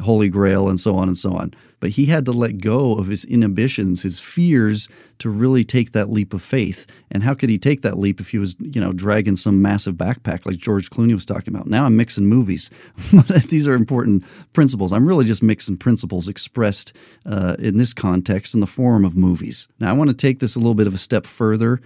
Holy 0.00 0.28
Grail 0.28 0.68
and 0.68 0.80
so 0.80 0.96
on 0.96 1.08
and 1.08 1.16
so 1.16 1.32
on. 1.32 1.54
But 1.80 1.90
he 1.90 2.06
had 2.06 2.24
to 2.24 2.32
let 2.32 2.58
go 2.58 2.94
of 2.94 3.06
his 3.06 3.24
inhibitions, 3.26 4.02
his 4.02 4.18
fears, 4.18 4.88
to 5.18 5.28
really 5.28 5.64
take 5.64 5.92
that 5.92 6.10
leap 6.10 6.32
of 6.32 6.42
faith. 6.42 6.86
And 7.10 7.22
how 7.22 7.34
could 7.34 7.50
he 7.50 7.58
take 7.58 7.82
that 7.82 7.98
leap 7.98 8.20
if 8.20 8.30
he 8.30 8.38
was, 8.38 8.56
you 8.58 8.80
know, 8.80 8.92
dragging 8.92 9.36
some 9.36 9.62
massive 9.62 9.94
backpack 9.94 10.46
like 10.46 10.56
George 10.56 10.90
Clooney 10.90 11.14
was 11.14 11.26
talking 11.26 11.54
about? 11.54 11.66
Now 11.66 11.84
I'm 11.84 11.96
mixing 11.96 12.26
movies, 12.26 12.70
but 13.12 13.44
these 13.44 13.68
are 13.68 13.74
important 13.74 14.24
principles. 14.52 14.73
I'm 14.92 15.06
really 15.06 15.24
just 15.24 15.42
mixing 15.42 15.76
principles 15.76 16.28
expressed 16.28 16.92
uh, 17.26 17.56
in 17.58 17.78
this 17.78 17.92
context 17.92 18.54
in 18.54 18.60
the 18.60 18.66
form 18.66 19.04
of 19.04 19.16
movies. 19.16 19.68
Now 19.78 19.90
I 19.90 19.92
want 19.92 20.10
to 20.10 20.16
take 20.16 20.40
this 20.40 20.56
a 20.56 20.58
little 20.58 20.74
bit 20.74 20.86
of 20.86 20.94
a 20.94 20.98
step 20.98 21.26
further. 21.26 21.80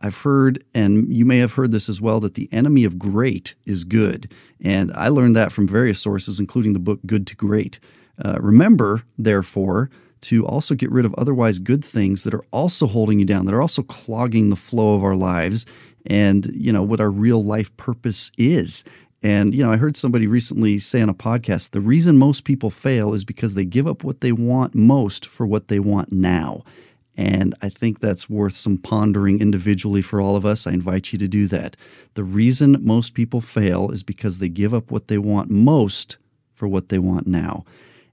I've 0.00 0.16
heard, 0.16 0.62
and 0.74 1.10
you 1.12 1.24
may 1.24 1.38
have 1.38 1.52
heard 1.52 1.72
this 1.72 1.88
as 1.88 2.00
well, 2.00 2.20
that 2.20 2.34
the 2.34 2.48
enemy 2.52 2.84
of 2.84 2.98
great 2.98 3.54
is 3.64 3.84
good. 3.84 4.30
And 4.62 4.92
I 4.92 5.08
learned 5.08 5.36
that 5.36 5.52
from 5.52 5.66
various 5.66 5.98
sources, 5.98 6.38
including 6.38 6.74
the 6.74 6.78
book 6.78 7.00
Good 7.06 7.26
to 7.28 7.34
Great. 7.34 7.80
Uh, 8.22 8.36
remember, 8.40 9.02
therefore, 9.16 9.90
to 10.22 10.46
also 10.46 10.74
get 10.74 10.90
rid 10.90 11.06
of 11.06 11.14
otherwise 11.16 11.58
good 11.58 11.84
things 11.84 12.24
that 12.24 12.34
are 12.34 12.44
also 12.50 12.86
holding 12.86 13.18
you 13.18 13.24
down, 13.24 13.46
that 13.46 13.54
are 13.54 13.62
also 13.62 13.82
clogging 13.82 14.50
the 14.50 14.56
flow 14.56 14.94
of 14.94 15.04
our 15.04 15.16
lives 15.16 15.66
and, 16.06 16.46
you 16.54 16.72
know, 16.72 16.82
what 16.82 17.00
our 17.00 17.10
real 17.10 17.42
life 17.42 17.74
purpose 17.76 18.30
is. 18.38 18.84
And, 19.22 19.54
you 19.54 19.64
know, 19.64 19.72
I 19.72 19.76
heard 19.76 19.96
somebody 19.96 20.26
recently 20.26 20.78
say 20.78 21.00
on 21.00 21.08
a 21.08 21.14
podcast 21.14 21.70
the 21.70 21.80
reason 21.80 22.18
most 22.18 22.44
people 22.44 22.70
fail 22.70 23.14
is 23.14 23.24
because 23.24 23.54
they 23.54 23.64
give 23.64 23.86
up 23.86 24.04
what 24.04 24.20
they 24.20 24.32
want 24.32 24.74
most 24.74 25.26
for 25.26 25.46
what 25.46 25.68
they 25.68 25.78
want 25.78 26.12
now. 26.12 26.62
And 27.16 27.54
I 27.62 27.70
think 27.70 28.00
that's 28.00 28.28
worth 28.28 28.54
some 28.54 28.76
pondering 28.76 29.40
individually 29.40 30.02
for 30.02 30.20
all 30.20 30.36
of 30.36 30.44
us. 30.44 30.66
I 30.66 30.72
invite 30.72 31.12
you 31.12 31.18
to 31.18 31.28
do 31.28 31.46
that. 31.46 31.76
The 32.14 32.24
reason 32.24 32.76
most 32.80 33.14
people 33.14 33.40
fail 33.40 33.90
is 33.90 34.02
because 34.02 34.38
they 34.38 34.50
give 34.50 34.74
up 34.74 34.90
what 34.90 35.08
they 35.08 35.18
want 35.18 35.50
most 35.50 36.18
for 36.54 36.68
what 36.68 36.90
they 36.90 36.98
want 36.98 37.26
now. 37.26 37.64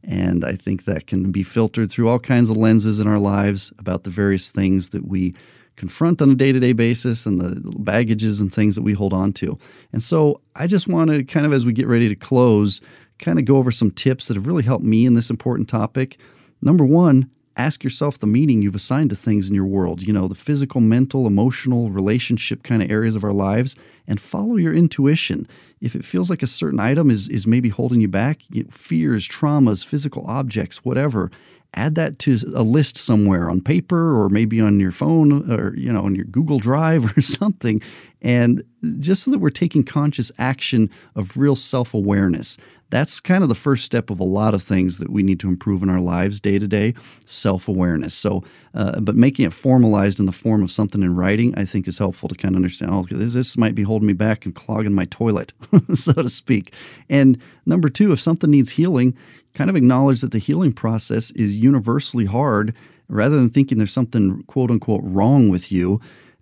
And 0.05 0.43
I 0.43 0.53
think 0.53 0.86
that 0.86 1.07
can 1.07 1.31
be 1.31 1.43
filtered 1.43 1.91
through 1.91 2.10
all 2.10 2.19
kinds 2.19 2.50
of 2.50 2.57
lenses 2.57 3.00
in 3.00 3.07
our 3.07 3.19
lives 3.19 3.74
about 3.77 4.03
the 4.03 4.10
various 4.10 4.51
things 4.51 4.89
that 4.89 5.07
we 5.07 5.33
confront 5.75 6.21
on 6.21 6.29
a 6.31 6.35
day 6.35 6.51
to 6.51 6.59
day 6.59 6.73
basis 6.73 7.25
and 7.25 7.41
the 7.41 7.61
baggages 7.79 8.41
and 8.41 8.53
things 8.53 8.75
that 8.75 8.83
we 8.83 8.93
hold 8.93 9.13
on 9.13 9.33
to. 9.33 9.57
And 9.91 10.03
so 10.03 10.41
I 10.55 10.67
just 10.67 10.87
want 10.87 11.11
to 11.11 11.23
kind 11.23 11.45
of, 11.45 11.53
as 11.53 11.65
we 11.65 11.73
get 11.73 11.87
ready 11.87 12.09
to 12.09 12.15
close, 12.15 12.81
kind 13.19 13.39
of 13.39 13.45
go 13.45 13.57
over 13.57 13.71
some 13.71 13.91
tips 13.91 14.27
that 14.27 14.37
have 14.37 14.47
really 14.47 14.63
helped 14.63 14.85
me 14.85 15.05
in 15.05 15.13
this 15.13 15.29
important 15.29 15.69
topic. 15.69 16.19
Number 16.61 16.85
one, 16.85 17.29
ask 17.57 17.83
yourself 17.83 18.19
the 18.19 18.27
meaning 18.27 18.61
you've 18.61 18.75
assigned 18.75 19.09
to 19.11 19.15
things 19.15 19.47
in 19.47 19.55
your 19.55 19.65
world, 19.65 20.01
you 20.01 20.11
know, 20.11 20.27
the 20.27 20.35
physical, 20.35 20.81
mental, 20.81 21.27
emotional, 21.27 21.89
relationship 21.89 22.63
kind 22.63 22.81
of 22.81 22.89
areas 22.89 23.15
of 23.15 23.23
our 23.23 23.33
lives, 23.33 23.75
and 24.07 24.19
follow 24.19 24.55
your 24.55 24.73
intuition. 24.73 25.47
If 25.79 25.95
it 25.95 26.05
feels 26.05 26.29
like 26.29 26.41
a 26.41 26.47
certain 26.47 26.79
item 26.79 27.09
is, 27.09 27.27
is 27.29 27.45
maybe 27.45 27.69
holding 27.69 28.01
you 28.01 28.07
back, 28.07 28.39
you 28.49 28.63
know, 28.63 28.69
fears, 28.71 29.27
traumas, 29.27 29.85
physical 29.85 30.25
objects, 30.25 30.83
whatever, 30.83 31.29
add 31.75 31.95
that 31.95 32.19
to 32.19 32.37
a 32.55 32.63
list 32.63 32.97
somewhere 32.97 33.49
on 33.49 33.61
paper 33.61 34.19
or 34.19 34.29
maybe 34.29 34.61
on 34.61 34.79
your 34.79 34.91
phone 34.91 35.49
or 35.51 35.75
you 35.75 35.91
know 35.91 36.01
on 36.01 36.15
your 36.15 36.25
Google 36.25 36.59
Drive 36.59 37.05
or 37.17 37.21
something 37.21 37.81
and 38.21 38.63
just 38.99 39.23
so 39.23 39.31
that 39.31 39.39
we're 39.39 39.49
taking 39.49 39.83
conscious 39.83 40.31
action 40.37 40.89
of 41.15 41.35
real 41.37 41.55
self-awareness 41.55 42.57
that's 42.93 43.19
kind 43.19 43.43
of 43.43 43.50
the 43.50 43.55
first 43.55 43.83
step 43.83 44.09
of 44.09 44.19
a 44.19 44.23
lot 44.23 44.53
of 44.53 44.62
things 44.62 44.97
that 45.00 45.09
we 45.09 45.23
need 45.23 45.39
to 45.39 45.47
improve 45.47 45.81
in 45.81 45.89
our 45.89 46.00
lives 46.00 46.39
day 46.39 46.59
to 46.59 46.67
day 46.67 46.93
self-awareness 47.25 48.13
so 48.13 48.43
uh, 48.75 49.00
but 49.01 49.15
making 49.15 49.45
it 49.45 49.53
formalized 49.53 50.19
in 50.19 50.25
the 50.25 50.31
form 50.31 50.62
of 50.63 50.71
something 50.71 51.01
in 51.01 51.15
writing 51.15 51.53
i 51.57 51.65
think 51.65 51.88
is 51.88 51.97
helpful 51.97 52.29
to 52.29 52.35
kind 52.35 52.55
of 52.55 52.57
understand 52.57 52.91
oh 52.93 53.05
this, 53.09 53.33
this 53.33 53.57
might 53.57 53.75
be 53.75 53.83
holding 53.83 54.07
me 54.07 54.13
back 54.13 54.45
and 54.45 54.55
clogging 54.55 54.93
my 54.93 55.05
toilet 55.05 55.53
so 55.93 56.13
to 56.13 56.29
speak 56.29 56.73
and 57.09 57.41
number 57.65 57.89
two 57.89 58.12
if 58.12 58.19
something 58.19 58.51
needs 58.51 58.69
healing 58.69 59.15
kind 59.53 59.69
of 59.69 59.75
acknowledge 59.75 60.21
that 60.21 60.31
the 60.31 60.39
healing 60.39 60.73
process 60.73 61.31
is 61.31 61.57
universally 61.57 62.25
hard 62.25 62.73
rather 63.07 63.38
than 63.38 63.50
thinking 63.50 63.77
there's 63.77 63.91
something 63.91 64.43
quote 64.43 64.71
unquote 64.71 65.01
wrong 65.03 65.50
with 65.50 65.71
you. 65.71 66.01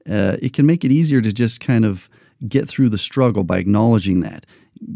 Uh, 0.09 0.37
it 0.41 0.53
can 0.53 0.65
make 0.65 0.83
it 0.83 0.91
easier 0.91 1.21
to 1.21 1.31
just 1.31 1.59
kind 1.59 1.85
of 1.85 2.09
get 2.47 2.67
through 2.67 2.89
the 2.89 2.97
struggle 2.97 3.43
by 3.43 3.59
acknowledging 3.59 4.21
that. 4.21 4.45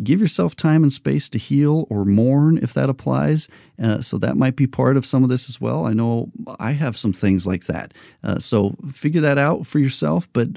Give 0.04 0.20
yourself 0.20 0.56
time 0.56 0.82
and 0.84 0.92
space 0.92 1.30
to 1.30 1.38
heal 1.38 1.86
or 1.90 2.06
mourn 2.06 2.58
if 2.58 2.74
that 2.74 2.90
applies. 2.90 3.48
Uh, 3.82 4.02
so 4.02 4.18
that 4.18 4.36
might 4.36 4.56
be 4.56 4.66
part 4.66 4.98
of 4.98 5.06
some 5.06 5.24
of 5.24 5.30
this 5.30 5.48
as 5.50 5.62
well. 5.62 5.86
I 5.86 5.94
know 5.94 6.32
I 6.60 6.72
have 6.72 6.98
some 6.98 7.14
things 7.14 7.46
like 7.46 7.66
that. 7.66 7.94
Uh, 8.24 8.40
so 8.40 8.76
figure 8.92 9.22
that 9.22 9.38
out 9.38 9.68
for 9.68 9.80
yourself, 9.80 10.28
but 10.34 10.48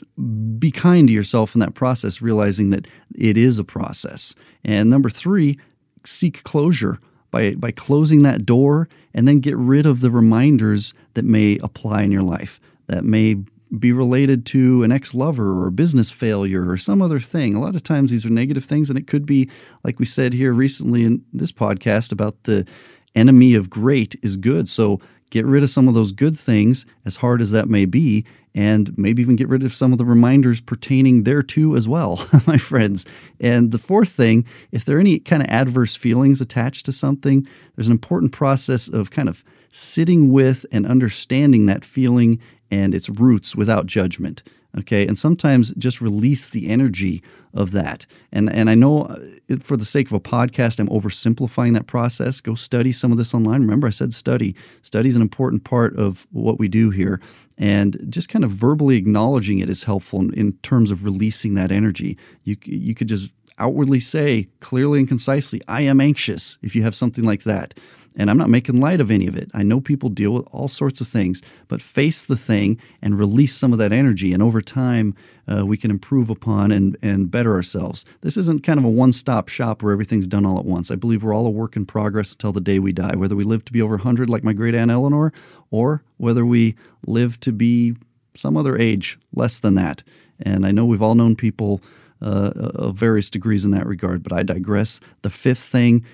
be 0.58 0.70
kind 0.70 1.08
to 1.08 1.14
yourself 1.14 1.54
in 1.54 1.60
that 1.60 1.74
process, 1.74 2.22
realizing 2.22 2.70
that 2.70 2.86
it 3.14 3.36
is 3.36 3.58
a 3.58 3.64
process. 3.64 4.34
And 4.64 4.88
number 4.88 5.10
three, 5.10 5.58
seek 6.04 6.42
closure 6.44 6.98
by, 7.30 7.54
by 7.54 7.70
closing 7.70 8.22
that 8.22 8.46
door 8.46 8.88
and 9.12 9.28
then 9.28 9.40
get 9.40 9.56
rid 9.56 9.84
of 9.84 10.00
the 10.00 10.10
reminders 10.10 10.94
that 11.14 11.24
may 11.24 11.58
apply 11.62 12.02
in 12.02 12.12
your 12.12 12.22
life, 12.22 12.60
that 12.86 13.04
may 13.04 13.36
be 13.78 13.92
related 13.92 14.46
to 14.46 14.82
an 14.82 14.92
ex 14.92 15.14
lover 15.14 15.62
or 15.62 15.70
business 15.70 16.10
failure 16.10 16.68
or 16.68 16.76
some 16.76 17.02
other 17.02 17.20
thing. 17.20 17.54
A 17.54 17.60
lot 17.60 17.74
of 17.74 17.82
times 17.82 18.10
these 18.10 18.24
are 18.24 18.30
negative 18.30 18.64
things, 18.64 18.88
and 18.88 18.98
it 18.98 19.06
could 19.06 19.26
be, 19.26 19.48
like 19.84 19.98
we 19.98 20.04
said 20.04 20.32
here 20.32 20.52
recently 20.52 21.04
in 21.04 21.22
this 21.32 21.52
podcast, 21.52 22.12
about 22.12 22.42
the 22.44 22.66
enemy 23.14 23.54
of 23.54 23.70
great 23.70 24.16
is 24.22 24.36
good. 24.36 24.68
So 24.68 25.00
get 25.30 25.44
rid 25.44 25.62
of 25.62 25.70
some 25.70 25.88
of 25.88 25.94
those 25.94 26.12
good 26.12 26.38
things, 26.38 26.86
as 27.04 27.16
hard 27.16 27.40
as 27.40 27.50
that 27.50 27.68
may 27.68 27.84
be, 27.84 28.24
and 28.54 28.96
maybe 28.96 29.22
even 29.22 29.36
get 29.36 29.48
rid 29.48 29.62
of 29.62 29.74
some 29.74 29.92
of 29.92 29.98
the 29.98 30.04
reminders 30.04 30.60
pertaining 30.60 31.24
thereto 31.24 31.76
as 31.76 31.86
well, 31.86 32.26
my 32.46 32.56
friends. 32.56 33.04
And 33.40 33.70
the 33.70 33.78
fourth 33.78 34.08
thing, 34.08 34.46
if 34.72 34.84
there 34.84 34.96
are 34.96 35.00
any 35.00 35.18
kind 35.18 35.42
of 35.42 35.48
adverse 35.48 35.94
feelings 35.94 36.40
attached 36.40 36.86
to 36.86 36.92
something, 36.92 37.46
there's 37.76 37.88
an 37.88 37.92
important 37.92 38.32
process 38.32 38.88
of 38.88 39.10
kind 39.10 39.28
of 39.28 39.44
sitting 39.78 40.32
with 40.32 40.66
and 40.72 40.86
understanding 40.86 41.66
that 41.66 41.84
feeling 41.84 42.40
and 42.70 42.94
its 42.94 43.08
roots 43.08 43.56
without 43.56 43.86
judgment 43.86 44.42
okay? 44.76 45.06
And 45.06 45.18
sometimes 45.18 45.72
just 45.78 46.00
release 46.00 46.50
the 46.50 46.68
energy 46.68 47.22
of 47.54 47.70
that. 47.72 48.04
And 48.32 48.52
and 48.52 48.68
i 48.68 48.74
know 48.74 49.02
uh, 49.04 49.56
for 49.60 49.76
the 49.76 49.84
sake 49.84 50.06
of 50.06 50.12
a 50.12 50.20
podcast 50.20 50.78
i'm 50.78 50.88
oversimplifying 50.88 51.72
that 51.74 51.86
process. 51.86 52.40
Go 52.40 52.54
study 52.54 52.92
some 52.92 53.10
of 53.10 53.18
this 53.18 53.34
online. 53.34 53.62
Remember 53.62 53.86
i 53.86 53.90
said 53.90 54.12
study. 54.12 54.54
Study 54.82 55.08
is 55.08 55.16
an 55.16 55.22
important 55.22 55.64
part 55.64 55.96
of 55.96 56.26
what 56.32 56.58
we 56.58 56.68
do 56.68 56.90
here. 56.90 57.20
And 57.56 57.98
just 58.08 58.28
kind 58.28 58.44
of 58.44 58.50
verbally 58.52 58.96
acknowledging 58.96 59.58
it 59.58 59.68
is 59.68 59.82
helpful 59.82 60.20
in, 60.20 60.32
in 60.34 60.52
terms 60.62 60.90
of 60.90 61.04
releasing 61.04 61.54
that 61.54 61.72
energy. 61.72 62.16
You 62.44 62.56
you 62.64 62.94
could 62.94 63.08
just 63.08 63.32
outwardly 63.58 63.98
say 63.98 64.46
clearly 64.60 65.00
and 65.00 65.08
concisely 65.08 65.60
i 65.66 65.80
am 65.80 66.00
anxious 66.00 66.58
if 66.62 66.76
you 66.76 66.82
have 66.84 66.94
something 66.94 67.24
like 67.24 67.42
that 67.42 67.74
and 68.16 68.30
I'm 68.30 68.38
not 68.38 68.48
making 68.48 68.80
light 68.80 69.00
of 69.00 69.10
any 69.10 69.26
of 69.26 69.36
it. 69.36 69.50
I 69.54 69.62
know 69.62 69.80
people 69.80 70.08
deal 70.08 70.32
with 70.32 70.46
all 70.50 70.68
sorts 70.68 71.00
of 71.00 71.08
things, 71.08 71.42
but 71.68 71.82
face 71.82 72.24
the 72.24 72.36
thing 72.36 72.78
and 73.02 73.18
release 73.18 73.54
some 73.54 73.72
of 73.72 73.78
that 73.78 73.92
energy. 73.92 74.32
And 74.32 74.42
over 74.42 74.60
time, 74.60 75.14
uh, 75.46 75.64
we 75.64 75.76
can 75.76 75.90
improve 75.90 76.30
upon 76.30 76.72
and, 76.72 76.96
and 77.02 77.30
better 77.30 77.54
ourselves. 77.54 78.04
This 78.20 78.36
isn't 78.36 78.64
kind 78.64 78.78
of 78.78 78.84
a 78.84 78.90
one 78.90 79.12
stop 79.12 79.48
shop 79.48 79.82
where 79.82 79.92
everything's 79.92 80.26
done 80.26 80.44
all 80.44 80.58
at 80.58 80.64
once. 80.64 80.90
I 80.90 80.96
believe 80.96 81.22
we're 81.22 81.34
all 81.34 81.46
a 81.46 81.50
work 81.50 81.76
in 81.76 81.86
progress 81.86 82.32
until 82.32 82.52
the 82.52 82.60
day 82.60 82.78
we 82.78 82.92
die, 82.92 83.16
whether 83.16 83.36
we 83.36 83.44
live 83.44 83.64
to 83.66 83.72
be 83.72 83.82
over 83.82 83.96
100 83.96 84.28
like 84.28 84.44
my 84.44 84.52
great 84.52 84.74
aunt 84.74 84.90
Eleanor, 84.90 85.32
or 85.70 86.02
whether 86.16 86.44
we 86.44 86.74
live 87.06 87.38
to 87.40 87.52
be 87.52 87.94
some 88.34 88.56
other 88.56 88.76
age 88.76 89.18
less 89.34 89.60
than 89.60 89.74
that. 89.74 90.02
And 90.40 90.64
I 90.66 90.72
know 90.72 90.84
we've 90.84 91.02
all 91.02 91.14
known 91.14 91.34
people 91.36 91.80
uh, 92.20 92.52
of 92.54 92.96
various 92.96 93.30
degrees 93.30 93.64
in 93.64 93.70
that 93.72 93.86
regard, 93.86 94.22
but 94.22 94.32
I 94.32 94.42
digress. 94.42 95.00
The 95.22 95.30
fifth 95.30 95.62
thing, 95.62 96.04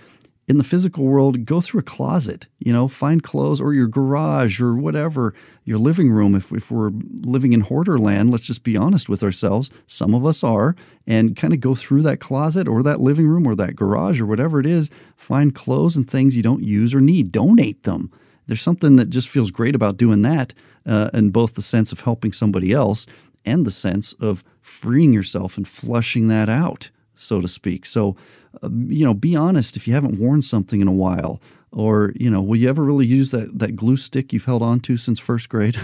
in 0.47 0.59
the 0.59 0.65
physical 0.65 1.05
world, 1.05 1.47
go 1.47 1.61
through 1.61 1.81
a 1.81 1.85
closet, 1.85 2.47
you 2.59 2.73
know, 2.73 2.87
find 2.87 3.23
clothes 3.23 3.61
or 3.61 3.73
your 3.73 3.87
garage 3.87 4.61
or 4.61 4.75
whatever, 4.75 5.35
your 5.65 5.79
living 5.79 6.11
room. 6.11 6.35
If, 6.35 6.53
if 6.53 6.71
we're 6.71 6.91
living 7.23 7.55
in 7.55 7.63
hoarder 7.63 7.99
land, 7.99 8.31
let's 8.31 8.47
just 8.47 8.63
be 8.63 8.77
honest 8.77 9.09
with 9.09 9.23
ourselves. 9.23 9.71
Some 9.87 10.15
of 10.15 10.27
us 10.27 10.45
are, 10.45 10.77
and 11.07 11.37
kind 11.37 11.55
of 11.55 11.61
go 11.61 11.75
through 11.75 12.03
that 12.03 12.21
closet 12.21 12.69
or 12.69 12.83
that 12.83 13.01
living 13.01 13.27
room 13.27 13.47
or 13.47 13.55
that 13.55 13.75
garage 13.75 14.21
or 14.21 14.27
whatever 14.27 14.61
it 14.61 14.67
is. 14.67 14.91
Find 15.17 15.55
clothes 15.55 15.97
and 15.97 16.09
things 16.09 16.37
you 16.37 16.43
don't 16.43 16.63
use 16.63 16.95
or 16.95 17.01
need, 17.01 17.33
donate 17.33 17.85
them. 17.85 18.11
There's 18.47 18.63
something 18.63 18.97
that 18.97 19.09
just 19.09 19.31
feels 19.31 19.51
great 19.51 19.75
about 19.75 19.97
doing 19.97 20.23
that, 20.23 20.53
uh, 20.85 21.09
in 21.15 21.31
both 21.31 21.55
the 21.55 21.63
sense 21.63 21.93
of 21.93 22.01
helping 22.01 22.33
somebody 22.33 22.73
else 22.73 23.07
and 23.47 23.67
the 23.67 23.71
sense 23.71 24.13
of 24.15 24.45
freeing 24.61 25.13
yourself 25.13 25.57
and 25.57 25.67
flushing 25.67 26.29
that 26.29 26.51
out, 26.51 26.91
so 27.15 27.41
to 27.41 27.49
speak. 27.49 27.87
So, 27.87 28.17
uh, 28.63 28.69
you 28.87 29.05
know, 29.05 29.15
be 29.15 29.37
honest 29.37 29.77
if 29.77 29.87
you 29.87 29.95
haven't 29.95 30.19
worn 30.19 30.43
something 30.43 30.81
in 30.81 30.89
a 30.89 30.93
while. 30.93 31.41
Or, 31.75 32.13
you 32.15 32.31
know, 32.31 32.41
will 32.41 32.55
you 32.55 32.69
ever 32.69 32.85
really 32.85 33.05
use 33.05 33.33
that, 33.33 33.59
that 33.59 33.75
glue 33.75 33.97
stick 33.97 34.33
you've 34.33 34.45
held 34.45 34.63
on 34.63 34.79
to 34.81 34.97
since 34.97 35.19
first 35.19 35.49
grade? 35.49 35.77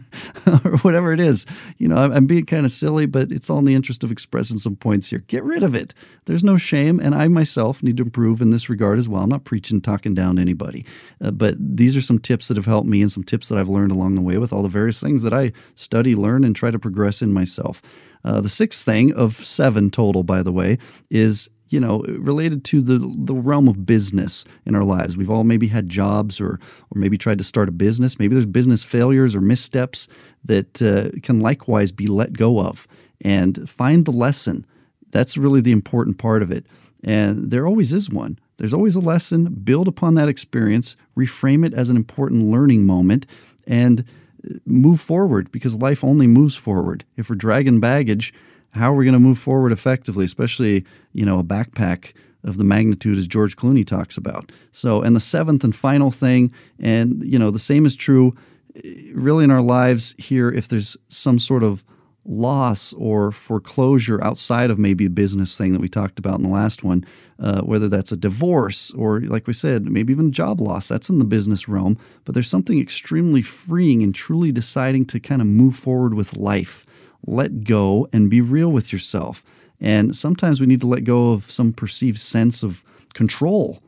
or 0.46 0.78
whatever 0.78 1.12
it 1.12 1.20
is. 1.20 1.44
You 1.76 1.88
know, 1.88 1.96
I'm, 1.96 2.10
I'm 2.10 2.26
being 2.26 2.46
kind 2.46 2.64
of 2.64 2.72
silly, 2.72 3.04
but 3.04 3.30
it's 3.30 3.50
all 3.50 3.58
in 3.58 3.66
the 3.66 3.74
interest 3.74 4.02
of 4.02 4.10
expressing 4.10 4.56
some 4.56 4.76
points 4.76 5.10
here. 5.10 5.18
Get 5.26 5.44
rid 5.44 5.62
of 5.62 5.74
it. 5.74 5.92
There's 6.24 6.42
no 6.42 6.56
shame. 6.56 6.98
And 7.00 7.14
I 7.14 7.28
myself 7.28 7.82
need 7.82 7.98
to 7.98 8.02
improve 8.02 8.40
in 8.40 8.48
this 8.48 8.70
regard 8.70 8.98
as 8.98 9.10
well. 9.10 9.22
I'm 9.22 9.28
not 9.28 9.44
preaching, 9.44 9.82
talking 9.82 10.14
down 10.14 10.36
to 10.36 10.42
anybody. 10.42 10.86
Uh, 11.20 11.32
but 11.32 11.56
these 11.58 11.98
are 11.98 12.02
some 12.02 12.18
tips 12.18 12.48
that 12.48 12.56
have 12.56 12.64
helped 12.64 12.88
me 12.88 13.02
and 13.02 13.12
some 13.12 13.22
tips 13.22 13.48
that 13.48 13.58
I've 13.58 13.68
learned 13.68 13.92
along 13.92 14.14
the 14.14 14.22
way 14.22 14.38
with 14.38 14.54
all 14.54 14.62
the 14.62 14.70
various 14.70 15.00
things 15.00 15.22
that 15.22 15.34
I 15.34 15.52
study, 15.74 16.14
learn, 16.14 16.44
and 16.44 16.56
try 16.56 16.70
to 16.70 16.78
progress 16.78 17.20
in 17.20 17.34
myself. 17.34 17.82
Uh, 18.24 18.40
the 18.40 18.48
sixth 18.48 18.84
thing 18.84 19.14
of 19.14 19.36
seven 19.36 19.90
total, 19.90 20.22
by 20.22 20.42
the 20.42 20.52
way, 20.52 20.78
is 21.10 21.48
you 21.68 21.80
know, 21.80 22.00
related 22.08 22.64
to 22.64 22.80
the 22.80 22.98
the 22.98 23.34
realm 23.34 23.68
of 23.68 23.84
business 23.84 24.44
in 24.64 24.74
our 24.74 24.84
lives. 24.84 25.16
We've 25.16 25.30
all 25.30 25.44
maybe 25.44 25.66
had 25.66 25.88
jobs 25.88 26.40
or 26.40 26.60
or 26.90 26.94
maybe 26.98 27.18
tried 27.18 27.38
to 27.38 27.44
start 27.44 27.68
a 27.68 27.72
business. 27.72 28.18
Maybe 28.18 28.34
there's 28.34 28.46
business 28.46 28.84
failures 28.84 29.34
or 29.34 29.40
missteps 29.40 30.08
that 30.44 30.80
uh, 30.82 31.18
can 31.22 31.40
likewise 31.40 31.92
be 31.92 32.06
let 32.06 32.32
go 32.32 32.60
of 32.60 32.86
and 33.20 33.68
find 33.68 34.04
the 34.04 34.12
lesson. 34.12 34.66
That's 35.10 35.36
really 35.36 35.60
the 35.60 35.72
important 35.72 36.18
part 36.18 36.42
of 36.42 36.50
it. 36.50 36.66
And 37.04 37.50
there 37.50 37.66
always 37.66 37.92
is 37.92 38.10
one. 38.10 38.38
There's 38.58 38.74
always 38.74 38.96
a 38.96 39.00
lesson. 39.00 39.44
Build 39.64 39.88
upon 39.88 40.14
that 40.14 40.28
experience, 40.28 40.96
reframe 41.16 41.64
it 41.64 41.74
as 41.74 41.88
an 41.88 41.96
important 41.96 42.44
learning 42.44 42.86
moment, 42.86 43.26
and 43.66 44.00
uh, 44.00 44.54
move 44.66 45.00
forward 45.00 45.50
because 45.52 45.74
life 45.74 46.02
only 46.02 46.26
moves 46.26 46.56
forward. 46.56 47.04
If 47.16 47.28
we're 47.28 47.36
dragging 47.36 47.80
baggage, 47.80 48.32
how 48.76 48.92
are 48.92 48.96
we 48.96 49.04
going 49.04 49.12
to 49.14 49.18
move 49.18 49.38
forward 49.38 49.72
effectively, 49.72 50.24
especially, 50.24 50.84
you 51.12 51.24
know, 51.24 51.38
a 51.38 51.44
backpack 51.44 52.12
of 52.44 52.58
the 52.58 52.64
magnitude 52.64 53.18
as 53.18 53.26
George 53.26 53.56
Clooney 53.56 53.86
talks 53.86 54.16
about. 54.16 54.52
So, 54.72 55.02
and 55.02 55.16
the 55.16 55.20
seventh 55.20 55.64
and 55.64 55.74
final 55.74 56.10
thing, 56.10 56.52
and, 56.78 57.22
you 57.24 57.38
know, 57.38 57.50
the 57.50 57.58
same 57.58 57.84
is 57.84 57.96
true 57.96 58.34
eh, 58.84 59.10
really 59.12 59.44
in 59.44 59.50
our 59.50 59.62
lives 59.62 60.14
here 60.18 60.50
if 60.50 60.68
there's 60.68 60.96
some 61.08 61.38
sort 61.38 61.62
of 61.62 61.84
loss 62.28 62.92
or 62.94 63.30
foreclosure 63.30 64.22
outside 64.22 64.70
of 64.70 64.78
maybe 64.78 65.06
a 65.06 65.10
business 65.10 65.56
thing 65.56 65.72
that 65.72 65.80
we 65.80 65.88
talked 65.88 66.18
about 66.18 66.36
in 66.36 66.42
the 66.42 66.48
last 66.48 66.82
one, 66.82 67.04
uh, 67.38 67.60
whether 67.62 67.88
that's 67.88 68.10
a 68.12 68.16
divorce 68.16 68.90
or, 68.92 69.20
like 69.20 69.46
we 69.46 69.52
said, 69.52 69.84
maybe 69.84 70.12
even 70.12 70.32
job 70.32 70.60
loss, 70.60 70.88
that's 70.88 71.08
in 71.08 71.18
the 71.18 71.24
business 71.24 71.68
realm. 71.68 71.96
But 72.24 72.34
there's 72.34 72.50
something 72.50 72.80
extremely 72.80 73.42
freeing 73.42 74.02
in 74.02 74.12
truly 74.12 74.52
deciding 74.52 75.06
to 75.06 75.20
kind 75.20 75.40
of 75.40 75.46
move 75.46 75.76
forward 75.76 76.14
with 76.14 76.36
life 76.36 76.84
let 77.26 77.64
go 77.64 78.08
and 78.12 78.30
be 78.30 78.40
real 78.40 78.70
with 78.70 78.92
yourself. 78.92 79.44
And 79.80 80.16
sometimes 80.16 80.60
we 80.60 80.66
need 80.66 80.80
to 80.80 80.86
let 80.86 81.04
go 81.04 81.32
of 81.32 81.50
some 81.50 81.72
perceived 81.72 82.18
sense 82.18 82.62
of 82.62 82.82
control 83.14 83.82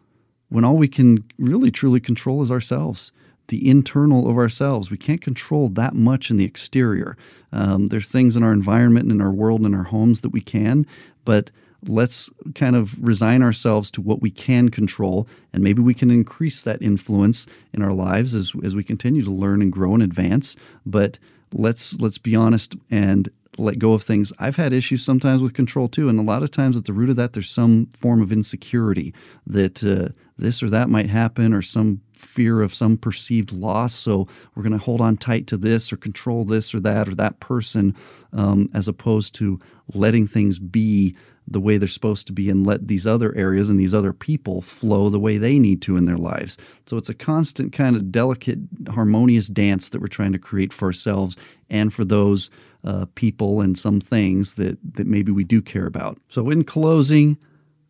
when 0.51 0.65
all 0.65 0.77
we 0.77 0.89
can 0.89 1.25
really 1.39 1.71
truly 1.71 2.01
control 2.01 2.43
is 2.43 2.51
ourselves. 2.51 3.13
the 3.49 3.67
internal 3.67 4.29
of 4.29 4.37
ourselves. 4.37 4.91
We 4.91 4.99
can't 4.99 5.23
control 5.23 5.71
that 5.71 5.95
much 5.95 6.31
in 6.31 6.37
the 6.37 6.45
exterior. 6.45 7.17
Um, 7.53 7.87
there's 7.87 8.11
things 8.11 8.37
in 8.37 8.43
our 8.43 8.53
environment 8.53 9.05
and 9.05 9.13
in 9.13 9.27
our 9.27 9.33
world 9.33 9.61
and 9.61 9.69
in 9.69 9.75
our 9.75 9.85
homes 9.85 10.21
that 10.21 10.29
we 10.31 10.43
can, 10.43 10.87
but 11.25 11.51
let's 11.87 12.29
kind 12.55 12.77
of 12.77 13.03
resign 13.03 13.43
ourselves 13.43 13.91
to 13.93 14.01
what 14.01 14.21
we 14.21 14.31
can 14.31 14.69
control 14.69 15.29
and 15.53 15.63
maybe 15.63 15.81
we 15.81 15.95
can 15.95 16.11
increase 16.11 16.63
that 16.63 16.83
influence 16.83 17.47
in 17.73 17.83
our 17.83 17.93
lives 17.93 18.35
as, 18.35 18.53
as 18.65 18.75
we 18.75 18.83
continue 18.83 19.23
to 19.23 19.31
learn 19.31 19.63
and 19.63 19.73
grow 19.73 19.95
and 19.95 20.03
advance 20.03 20.57
but 20.85 21.19
let's 21.53 21.99
let's 22.01 22.19
be 22.19 22.35
honest 22.35 22.77
and 22.91 23.29
let 23.59 23.79
go 23.79 23.93
of 23.93 24.03
things. 24.03 24.33
I've 24.39 24.57
had 24.57 24.73
issues 24.73 25.05
sometimes 25.05 25.43
with 25.43 25.53
control 25.53 25.89
too, 25.89 26.09
and 26.09 26.19
a 26.19 26.23
lot 26.23 26.43
of 26.43 26.51
times 26.51 26.77
at 26.77 26.85
the 26.85 26.93
root 26.93 27.11
of 27.11 27.17
that, 27.17 27.33
there's 27.33 27.51
some 27.51 27.87
form 27.99 28.23
of 28.23 28.31
insecurity 28.31 29.13
that 29.47 29.83
uh, 29.83 30.13
this 30.39 30.63
or 30.63 30.71
that 30.71 30.89
might 30.89 31.11
happen, 31.11 31.53
or 31.53 31.63
some 31.63 32.01
fear 32.19 32.61
of 32.63 32.75
some 32.75 32.97
perceived 32.97 33.53
loss. 33.53 33.95
So 33.95 34.27
we're 34.55 34.63
going 34.63 34.73
to 34.73 34.79
hold 34.79 35.01
on 35.01 35.17
tight 35.17 35.47
to 35.49 35.57
this, 35.57 35.93
or 35.93 35.97
control 35.97 36.45
this 36.45 36.75
or 36.75 36.81
that, 36.81 37.09
or 37.09 37.15
that 37.15 37.41
person, 37.41 37.95
um, 38.33 38.69
as 38.75 38.89
opposed 38.89 39.35
to 39.37 39.59
letting 39.95 40.27
things 40.27 40.59
be 40.59 41.15
the 41.51 41.61
way 41.61 41.79
they're 41.79 41.89
supposed 41.89 42.27
to 42.27 42.33
be 42.33 42.51
and 42.51 42.67
let 42.67 42.89
these 42.89 43.07
other 43.07 43.35
areas 43.35 43.71
and 43.71 43.81
these 43.81 43.95
other 43.95 44.13
people 44.13 44.61
flow 44.61 45.09
the 45.09 45.19
way 45.19 45.39
they 45.39 45.59
need 45.59 45.81
to 45.81 45.97
in 45.97 46.05
their 46.05 46.19
lives. 46.19 46.59
So 46.85 46.97
it's 46.97 47.09
a 47.09 47.15
constant 47.15 47.73
kind 47.73 47.97
of 47.97 48.13
delicate, 48.13 48.59
harmonious 48.89 49.49
dance 49.49 49.89
that 49.89 50.01
we're 50.01 50.09
trying 50.09 50.33
to 50.33 50.39
create 50.39 50.73
for 50.73 50.87
ourselves 50.87 51.37
and 51.71 51.93
for 51.93 52.05
those 52.05 52.51
uh, 52.85 53.07
people 53.15 53.61
and 53.61 53.79
some 53.79 54.01
things 54.01 54.55
that, 54.55 54.79
that 54.95 55.07
maybe 55.07 55.33
we 55.33 55.45
do 55.45 55.63
care 55.63 55.87
about. 55.87 56.19
So, 56.29 56.51
in 56.51 56.65
closing, 56.65 57.37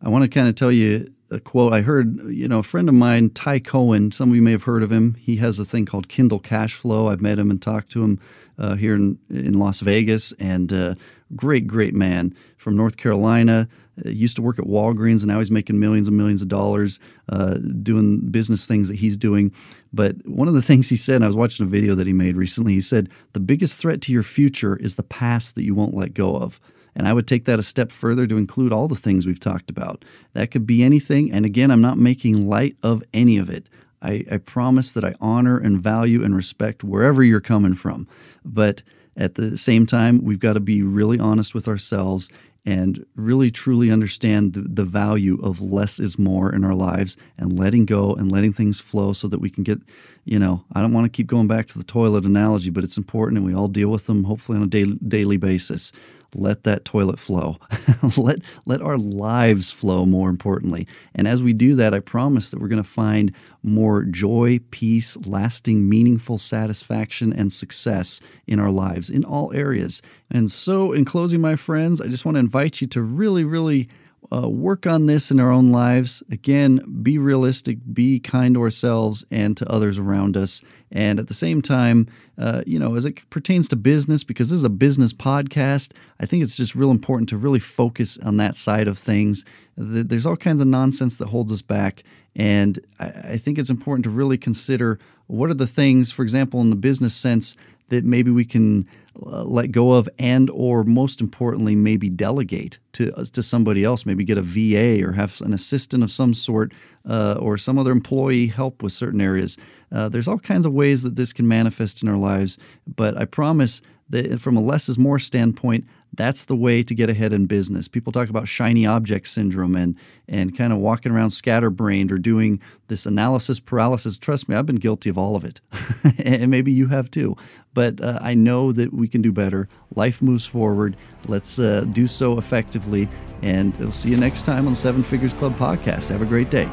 I 0.01 0.09
want 0.09 0.23
to 0.23 0.29
kind 0.29 0.47
of 0.47 0.55
tell 0.55 0.71
you 0.71 1.05
a 1.31 1.39
quote 1.39 1.73
I 1.73 1.81
heard. 1.81 2.19
You 2.27 2.47
know, 2.47 2.59
a 2.59 2.63
friend 2.63 2.89
of 2.89 2.95
mine, 2.95 3.29
Ty 3.31 3.59
Cohen, 3.59 4.11
some 4.11 4.29
of 4.29 4.35
you 4.35 4.41
may 4.41 4.51
have 4.51 4.63
heard 4.63 4.83
of 4.83 4.91
him. 4.91 5.15
He 5.15 5.35
has 5.37 5.59
a 5.59 5.65
thing 5.65 5.85
called 5.85 6.09
Kindle 6.09 6.39
Cash 6.39 6.73
Flow. 6.73 7.07
I've 7.07 7.21
met 7.21 7.39
him 7.39 7.51
and 7.51 7.61
talked 7.61 7.91
to 7.91 8.03
him 8.03 8.19
uh, 8.57 8.75
here 8.75 8.95
in, 8.95 9.17
in 9.29 9.53
Las 9.53 9.79
Vegas, 9.79 10.31
and 10.33 10.71
uh, 10.73 10.95
great, 11.35 11.67
great 11.67 11.93
man 11.93 12.35
from 12.57 12.75
North 12.75 12.97
Carolina. 12.97 13.67
Uh, 14.05 14.09
used 14.09 14.35
to 14.35 14.41
work 14.41 14.59
at 14.59 14.65
Walgreens, 14.65 15.19
and 15.19 15.27
now 15.27 15.39
he's 15.39 15.51
making 15.51 15.79
millions 15.79 16.07
and 16.07 16.17
millions 16.17 16.41
of 16.41 16.47
dollars 16.47 16.99
uh, 17.29 17.55
doing 17.83 18.19
business 18.31 18.65
things 18.65 18.87
that 18.87 18.95
he's 18.95 19.17
doing. 19.17 19.51
But 19.93 20.15
one 20.25 20.47
of 20.47 20.53
the 20.53 20.61
things 20.69 20.89
he 20.89 20.95
said, 20.95 21.21
I 21.21 21.27
was 21.27 21.35
watching 21.35 21.65
a 21.65 21.69
video 21.69 21.95
that 21.95 22.07
he 22.07 22.13
made 22.13 22.37
recently, 22.37 22.73
he 22.73 22.81
said, 22.81 23.09
The 23.33 23.39
biggest 23.39 23.79
threat 23.79 24.01
to 24.01 24.11
your 24.11 24.23
future 24.23 24.77
is 24.77 24.95
the 24.95 25.03
past 25.03 25.55
that 25.55 25.63
you 25.63 25.75
won't 25.75 25.93
let 25.93 26.13
go 26.13 26.35
of. 26.35 26.59
And 26.99 27.07
I 27.07 27.13
would 27.13 27.27
take 27.27 27.45
that 27.45 27.59
a 27.59 27.63
step 27.63 27.93
further 27.93 28.27
to 28.27 28.37
include 28.37 28.73
all 28.73 28.89
the 28.89 28.93
things 28.93 29.25
we've 29.25 29.39
talked 29.39 29.69
about. 29.69 30.03
That 30.33 30.51
could 30.51 30.67
be 30.67 30.83
anything. 30.83 31.31
And 31.31 31.45
again, 31.45 31.71
I'm 31.71 31.79
not 31.79 31.97
making 31.97 32.49
light 32.49 32.75
of 32.83 33.01
any 33.13 33.37
of 33.37 33.49
it. 33.49 33.69
I, 34.01 34.25
I 34.29 34.35
promise 34.35 34.91
that 34.91 35.05
I 35.05 35.15
honor 35.21 35.57
and 35.57 35.81
value 35.81 36.25
and 36.25 36.35
respect 36.35 36.83
wherever 36.83 37.23
you're 37.23 37.39
coming 37.39 37.73
from. 37.73 38.05
But 38.43 38.81
at 39.15 39.35
the 39.35 39.57
same 39.57 39.85
time, 39.85 40.25
we've 40.25 40.41
got 40.41 40.53
to 40.53 40.59
be 40.59 40.83
really 40.83 41.17
honest 41.17 41.55
with 41.55 41.69
ourselves 41.69 42.29
and 42.65 43.05
really 43.15 43.49
truly 43.49 43.91
understand 43.91 44.51
the, 44.51 44.63
the 44.63 44.83
value 44.83 45.39
of 45.41 45.61
less 45.61 46.01
is 46.01 46.19
more 46.19 46.53
in 46.53 46.65
our 46.65 46.75
lives 46.75 47.15
and 47.37 47.57
letting 47.57 47.85
go 47.85 48.13
and 48.13 48.29
letting 48.29 48.51
things 48.51 48.81
flow 48.81 49.13
so 49.13 49.29
that 49.29 49.39
we 49.39 49.49
can 49.49 49.63
get, 49.63 49.79
you 50.25 50.37
know, 50.37 50.65
I 50.73 50.81
don't 50.81 50.91
want 50.91 51.05
to 51.05 51.09
keep 51.09 51.27
going 51.27 51.47
back 51.47 51.67
to 51.67 51.77
the 51.77 51.85
toilet 51.85 52.25
analogy, 52.25 52.69
but 52.69 52.83
it's 52.83 52.97
important 52.97 53.37
and 53.37 53.47
we 53.47 53.55
all 53.55 53.69
deal 53.69 53.87
with 53.87 54.05
them 54.07 54.25
hopefully 54.25 54.57
on 54.57 54.65
a 54.65 54.67
daily, 54.67 54.99
daily 55.07 55.37
basis 55.37 55.93
let 56.35 56.63
that 56.63 56.85
toilet 56.85 57.19
flow. 57.19 57.57
let 58.17 58.39
let 58.65 58.81
our 58.81 58.97
lives 58.97 59.71
flow 59.71 60.05
more 60.05 60.29
importantly. 60.29 60.87
And 61.15 61.27
as 61.27 61.43
we 61.43 61.53
do 61.53 61.75
that, 61.75 61.93
I 61.93 61.99
promise 61.99 62.49
that 62.49 62.59
we're 62.59 62.67
going 62.67 62.83
to 62.83 62.89
find 62.89 63.33
more 63.63 64.03
joy, 64.03 64.59
peace, 64.71 65.17
lasting 65.25 65.89
meaningful 65.89 66.37
satisfaction 66.37 67.33
and 67.33 67.51
success 67.51 68.21
in 68.47 68.59
our 68.59 68.71
lives 68.71 69.09
in 69.09 69.25
all 69.25 69.53
areas. 69.53 70.01
And 70.29 70.51
so 70.51 70.91
in 70.91 71.05
closing 71.05 71.41
my 71.41 71.55
friends, 71.55 72.01
I 72.01 72.07
just 72.07 72.25
want 72.25 72.35
to 72.35 72.39
invite 72.39 72.81
you 72.81 72.87
to 72.87 73.01
really 73.01 73.43
really 73.43 73.89
uh, 74.31 74.47
work 74.47 74.85
on 74.85 75.05
this 75.05 75.31
in 75.31 75.39
our 75.39 75.51
own 75.51 75.71
lives. 75.71 76.21
Again, 76.31 76.79
be 77.01 77.17
realistic, 77.17 77.77
be 77.93 78.19
kind 78.19 78.55
to 78.55 78.61
ourselves 78.61 79.25
and 79.31 79.57
to 79.57 79.71
others 79.71 79.97
around 79.97 80.37
us. 80.37 80.61
And 80.91 81.19
at 81.19 81.27
the 81.27 81.33
same 81.33 81.61
time, 81.61 82.07
uh, 82.37 82.63
you 82.65 82.79
know, 82.79 82.95
as 82.95 83.05
it 83.05 83.27
pertains 83.29 83.67
to 83.69 83.75
business, 83.75 84.23
because 84.23 84.49
this 84.49 84.57
is 84.57 84.63
a 84.63 84.69
business 84.69 85.13
podcast, 85.13 85.91
I 86.19 86.25
think 86.25 86.43
it's 86.43 86.57
just 86.57 86.75
real 86.75 86.91
important 86.91 87.29
to 87.29 87.37
really 87.37 87.59
focus 87.59 88.17
on 88.19 88.37
that 88.37 88.55
side 88.55 88.87
of 88.87 88.97
things. 88.97 89.45
There's 89.77 90.25
all 90.25 90.37
kinds 90.37 90.61
of 90.61 90.67
nonsense 90.67 91.17
that 91.17 91.27
holds 91.27 91.51
us 91.51 91.61
back. 91.61 92.03
And 92.35 92.79
I 92.99 93.37
think 93.37 93.57
it's 93.57 93.69
important 93.69 94.03
to 94.05 94.09
really 94.09 94.37
consider 94.37 94.99
what 95.27 95.49
are 95.49 95.55
the 95.55 95.67
things, 95.67 96.11
for 96.11 96.23
example, 96.23 96.61
in 96.61 96.69
the 96.69 96.75
business 96.75 97.15
sense, 97.15 97.55
that 97.89 98.05
maybe 98.05 98.31
we 98.31 98.45
can 98.45 98.87
let 99.21 99.71
go 99.71 99.91
of 99.91 100.07
and 100.17 100.49
or 100.51 100.83
most 100.83 101.21
importantly 101.21 101.75
maybe 101.75 102.09
delegate 102.09 102.79
to 102.93 103.13
uh, 103.15 103.23
to 103.25 103.43
somebody 103.43 103.83
else 103.83 104.05
maybe 104.05 104.23
get 104.23 104.37
a 104.37 104.41
VA 104.41 105.05
or 105.05 105.11
have 105.11 105.41
an 105.41 105.53
assistant 105.53 106.03
of 106.03 106.11
some 106.11 106.33
sort 106.33 106.73
uh, 107.07 107.37
or 107.39 107.57
some 107.57 107.77
other 107.77 107.91
employee 107.91 108.47
help 108.47 108.81
with 108.83 108.93
certain 108.93 109.21
areas. 109.21 109.57
Uh, 109.91 110.07
there's 110.07 110.27
all 110.27 110.39
kinds 110.39 110.65
of 110.65 110.73
ways 110.73 111.03
that 111.03 111.15
this 111.15 111.33
can 111.33 111.47
manifest 111.47 112.01
in 112.01 112.09
our 112.09 112.17
lives 112.17 112.57
but 112.95 113.17
I 113.17 113.25
promise 113.25 113.81
that 114.09 114.39
from 114.41 114.57
a 114.57 114.61
less 114.61 114.89
is 114.89 114.97
more 114.97 115.19
standpoint 115.19 115.85
that's 116.13 116.45
the 116.45 116.55
way 116.55 116.83
to 116.83 116.95
get 116.95 117.09
ahead 117.09 117.33
in 117.33 117.45
business. 117.45 117.87
People 117.87 118.11
talk 118.11 118.29
about 118.29 118.47
shiny 118.47 118.85
object 118.85 119.27
syndrome 119.27 119.75
and 119.75 119.95
and 120.27 120.57
kind 120.57 120.73
of 120.73 120.79
walking 120.79 121.11
around 121.11 121.31
scatterbrained 121.31 122.11
or 122.11 122.17
doing 122.17 122.59
this 122.87 123.05
analysis 123.05 123.59
paralysis. 123.59 124.17
Trust 124.17 124.49
me, 124.49 124.55
I've 124.55 124.65
been 124.65 124.77
guilty 124.77 125.09
of 125.09 125.17
all 125.17 125.35
of 125.35 125.43
it, 125.43 125.61
and 126.19 126.49
maybe 126.49 126.71
you 126.71 126.87
have 126.87 127.09
too. 127.11 127.35
But 127.73 128.01
uh, 128.01 128.19
I 128.21 128.33
know 128.33 128.71
that 128.71 128.93
we 128.93 129.07
can 129.07 129.21
do 129.21 129.31
better. 129.31 129.69
Life 129.95 130.21
moves 130.21 130.45
forward. 130.45 130.97
Let's 131.27 131.59
uh, 131.59 131.85
do 131.91 132.07
so 132.07 132.37
effectively, 132.37 133.07
and 133.41 133.75
we'll 133.77 133.91
see 133.91 134.09
you 134.09 134.17
next 134.17 134.43
time 134.43 134.67
on 134.67 134.75
Seven 134.75 135.03
Figures 135.03 135.33
Club 135.33 135.55
podcast. 135.57 136.09
Have 136.09 136.21
a 136.21 136.25
great 136.25 136.49
day. 136.49 136.69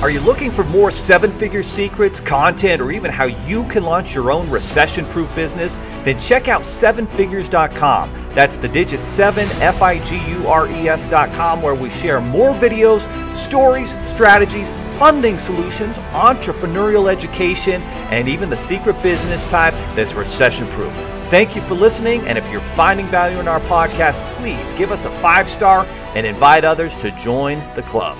Are 0.00 0.08
you 0.08 0.20
looking 0.20 0.50
for 0.50 0.64
more 0.64 0.90
seven 0.90 1.30
figure 1.32 1.62
secrets, 1.62 2.20
content, 2.20 2.80
or 2.80 2.90
even 2.90 3.10
how 3.10 3.24
you 3.24 3.64
can 3.64 3.84
launch 3.84 4.14
your 4.14 4.30
own 4.30 4.48
recession 4.48 5.04
proof 5.06 5.34
business? 5.34 5.78
Then 6.04 6.18
check 6.18 6.48
out 6.48 6.62
sevenfigures.com. 6.62 8.12
That's 8.34 8.56
the 8.56 8.68
digit 8.68 9.02
7 9.02 9.48
F 9.60 9.82
I 9.82 9.98
G 10.04 10.16
U 10.30 10.46
R 10.48 10.68
E 10.68 10.88
S.com, 10.88 11.62
where 11.62 11.74
we 11.74 11.90
share 11.90 12.20
more 12.20 12.52
videos, 12.54 13.06
stories, 13.36 13.94
strategies, 14.06 14.70
funding 14.98 15.38
solutions, 15.38 15.98
entrepreneurial 16.12 17.10
education, 17.10 17.80
and 18.10 18.28
even 18.28 18.50
the 18.50 18.56
secret 18.56 19.02
business 19.02 19.46
type 19.46 19.74
that's 19.94 20.14
recession 20.14 20.66
proof. 20.68 20.92
Thank 21.30 21.54
you 21.54 21.62
for 21.62 21.74
listening, 21.74 22.20
and 22.26 22.36
if 22.36 22.50
you're 22.50 22.60
finding 22.74 23.06
value 23.06 23.38
in 23.38 23.48
our 23.48 23.60
podcast, 23.60 24.20
please 24.34 24.72
give 24.74 24.92
us 24.92 25.04
a 25.04 25.10
five 25.20 25.48
star 25.48 25.86
and 26.14 26.26
invite 26.26 26.64
others 26.64 26.96
to 26.98 27.10
join 27.12 27.58
the 27.76 27.82
club. 27.82 28.18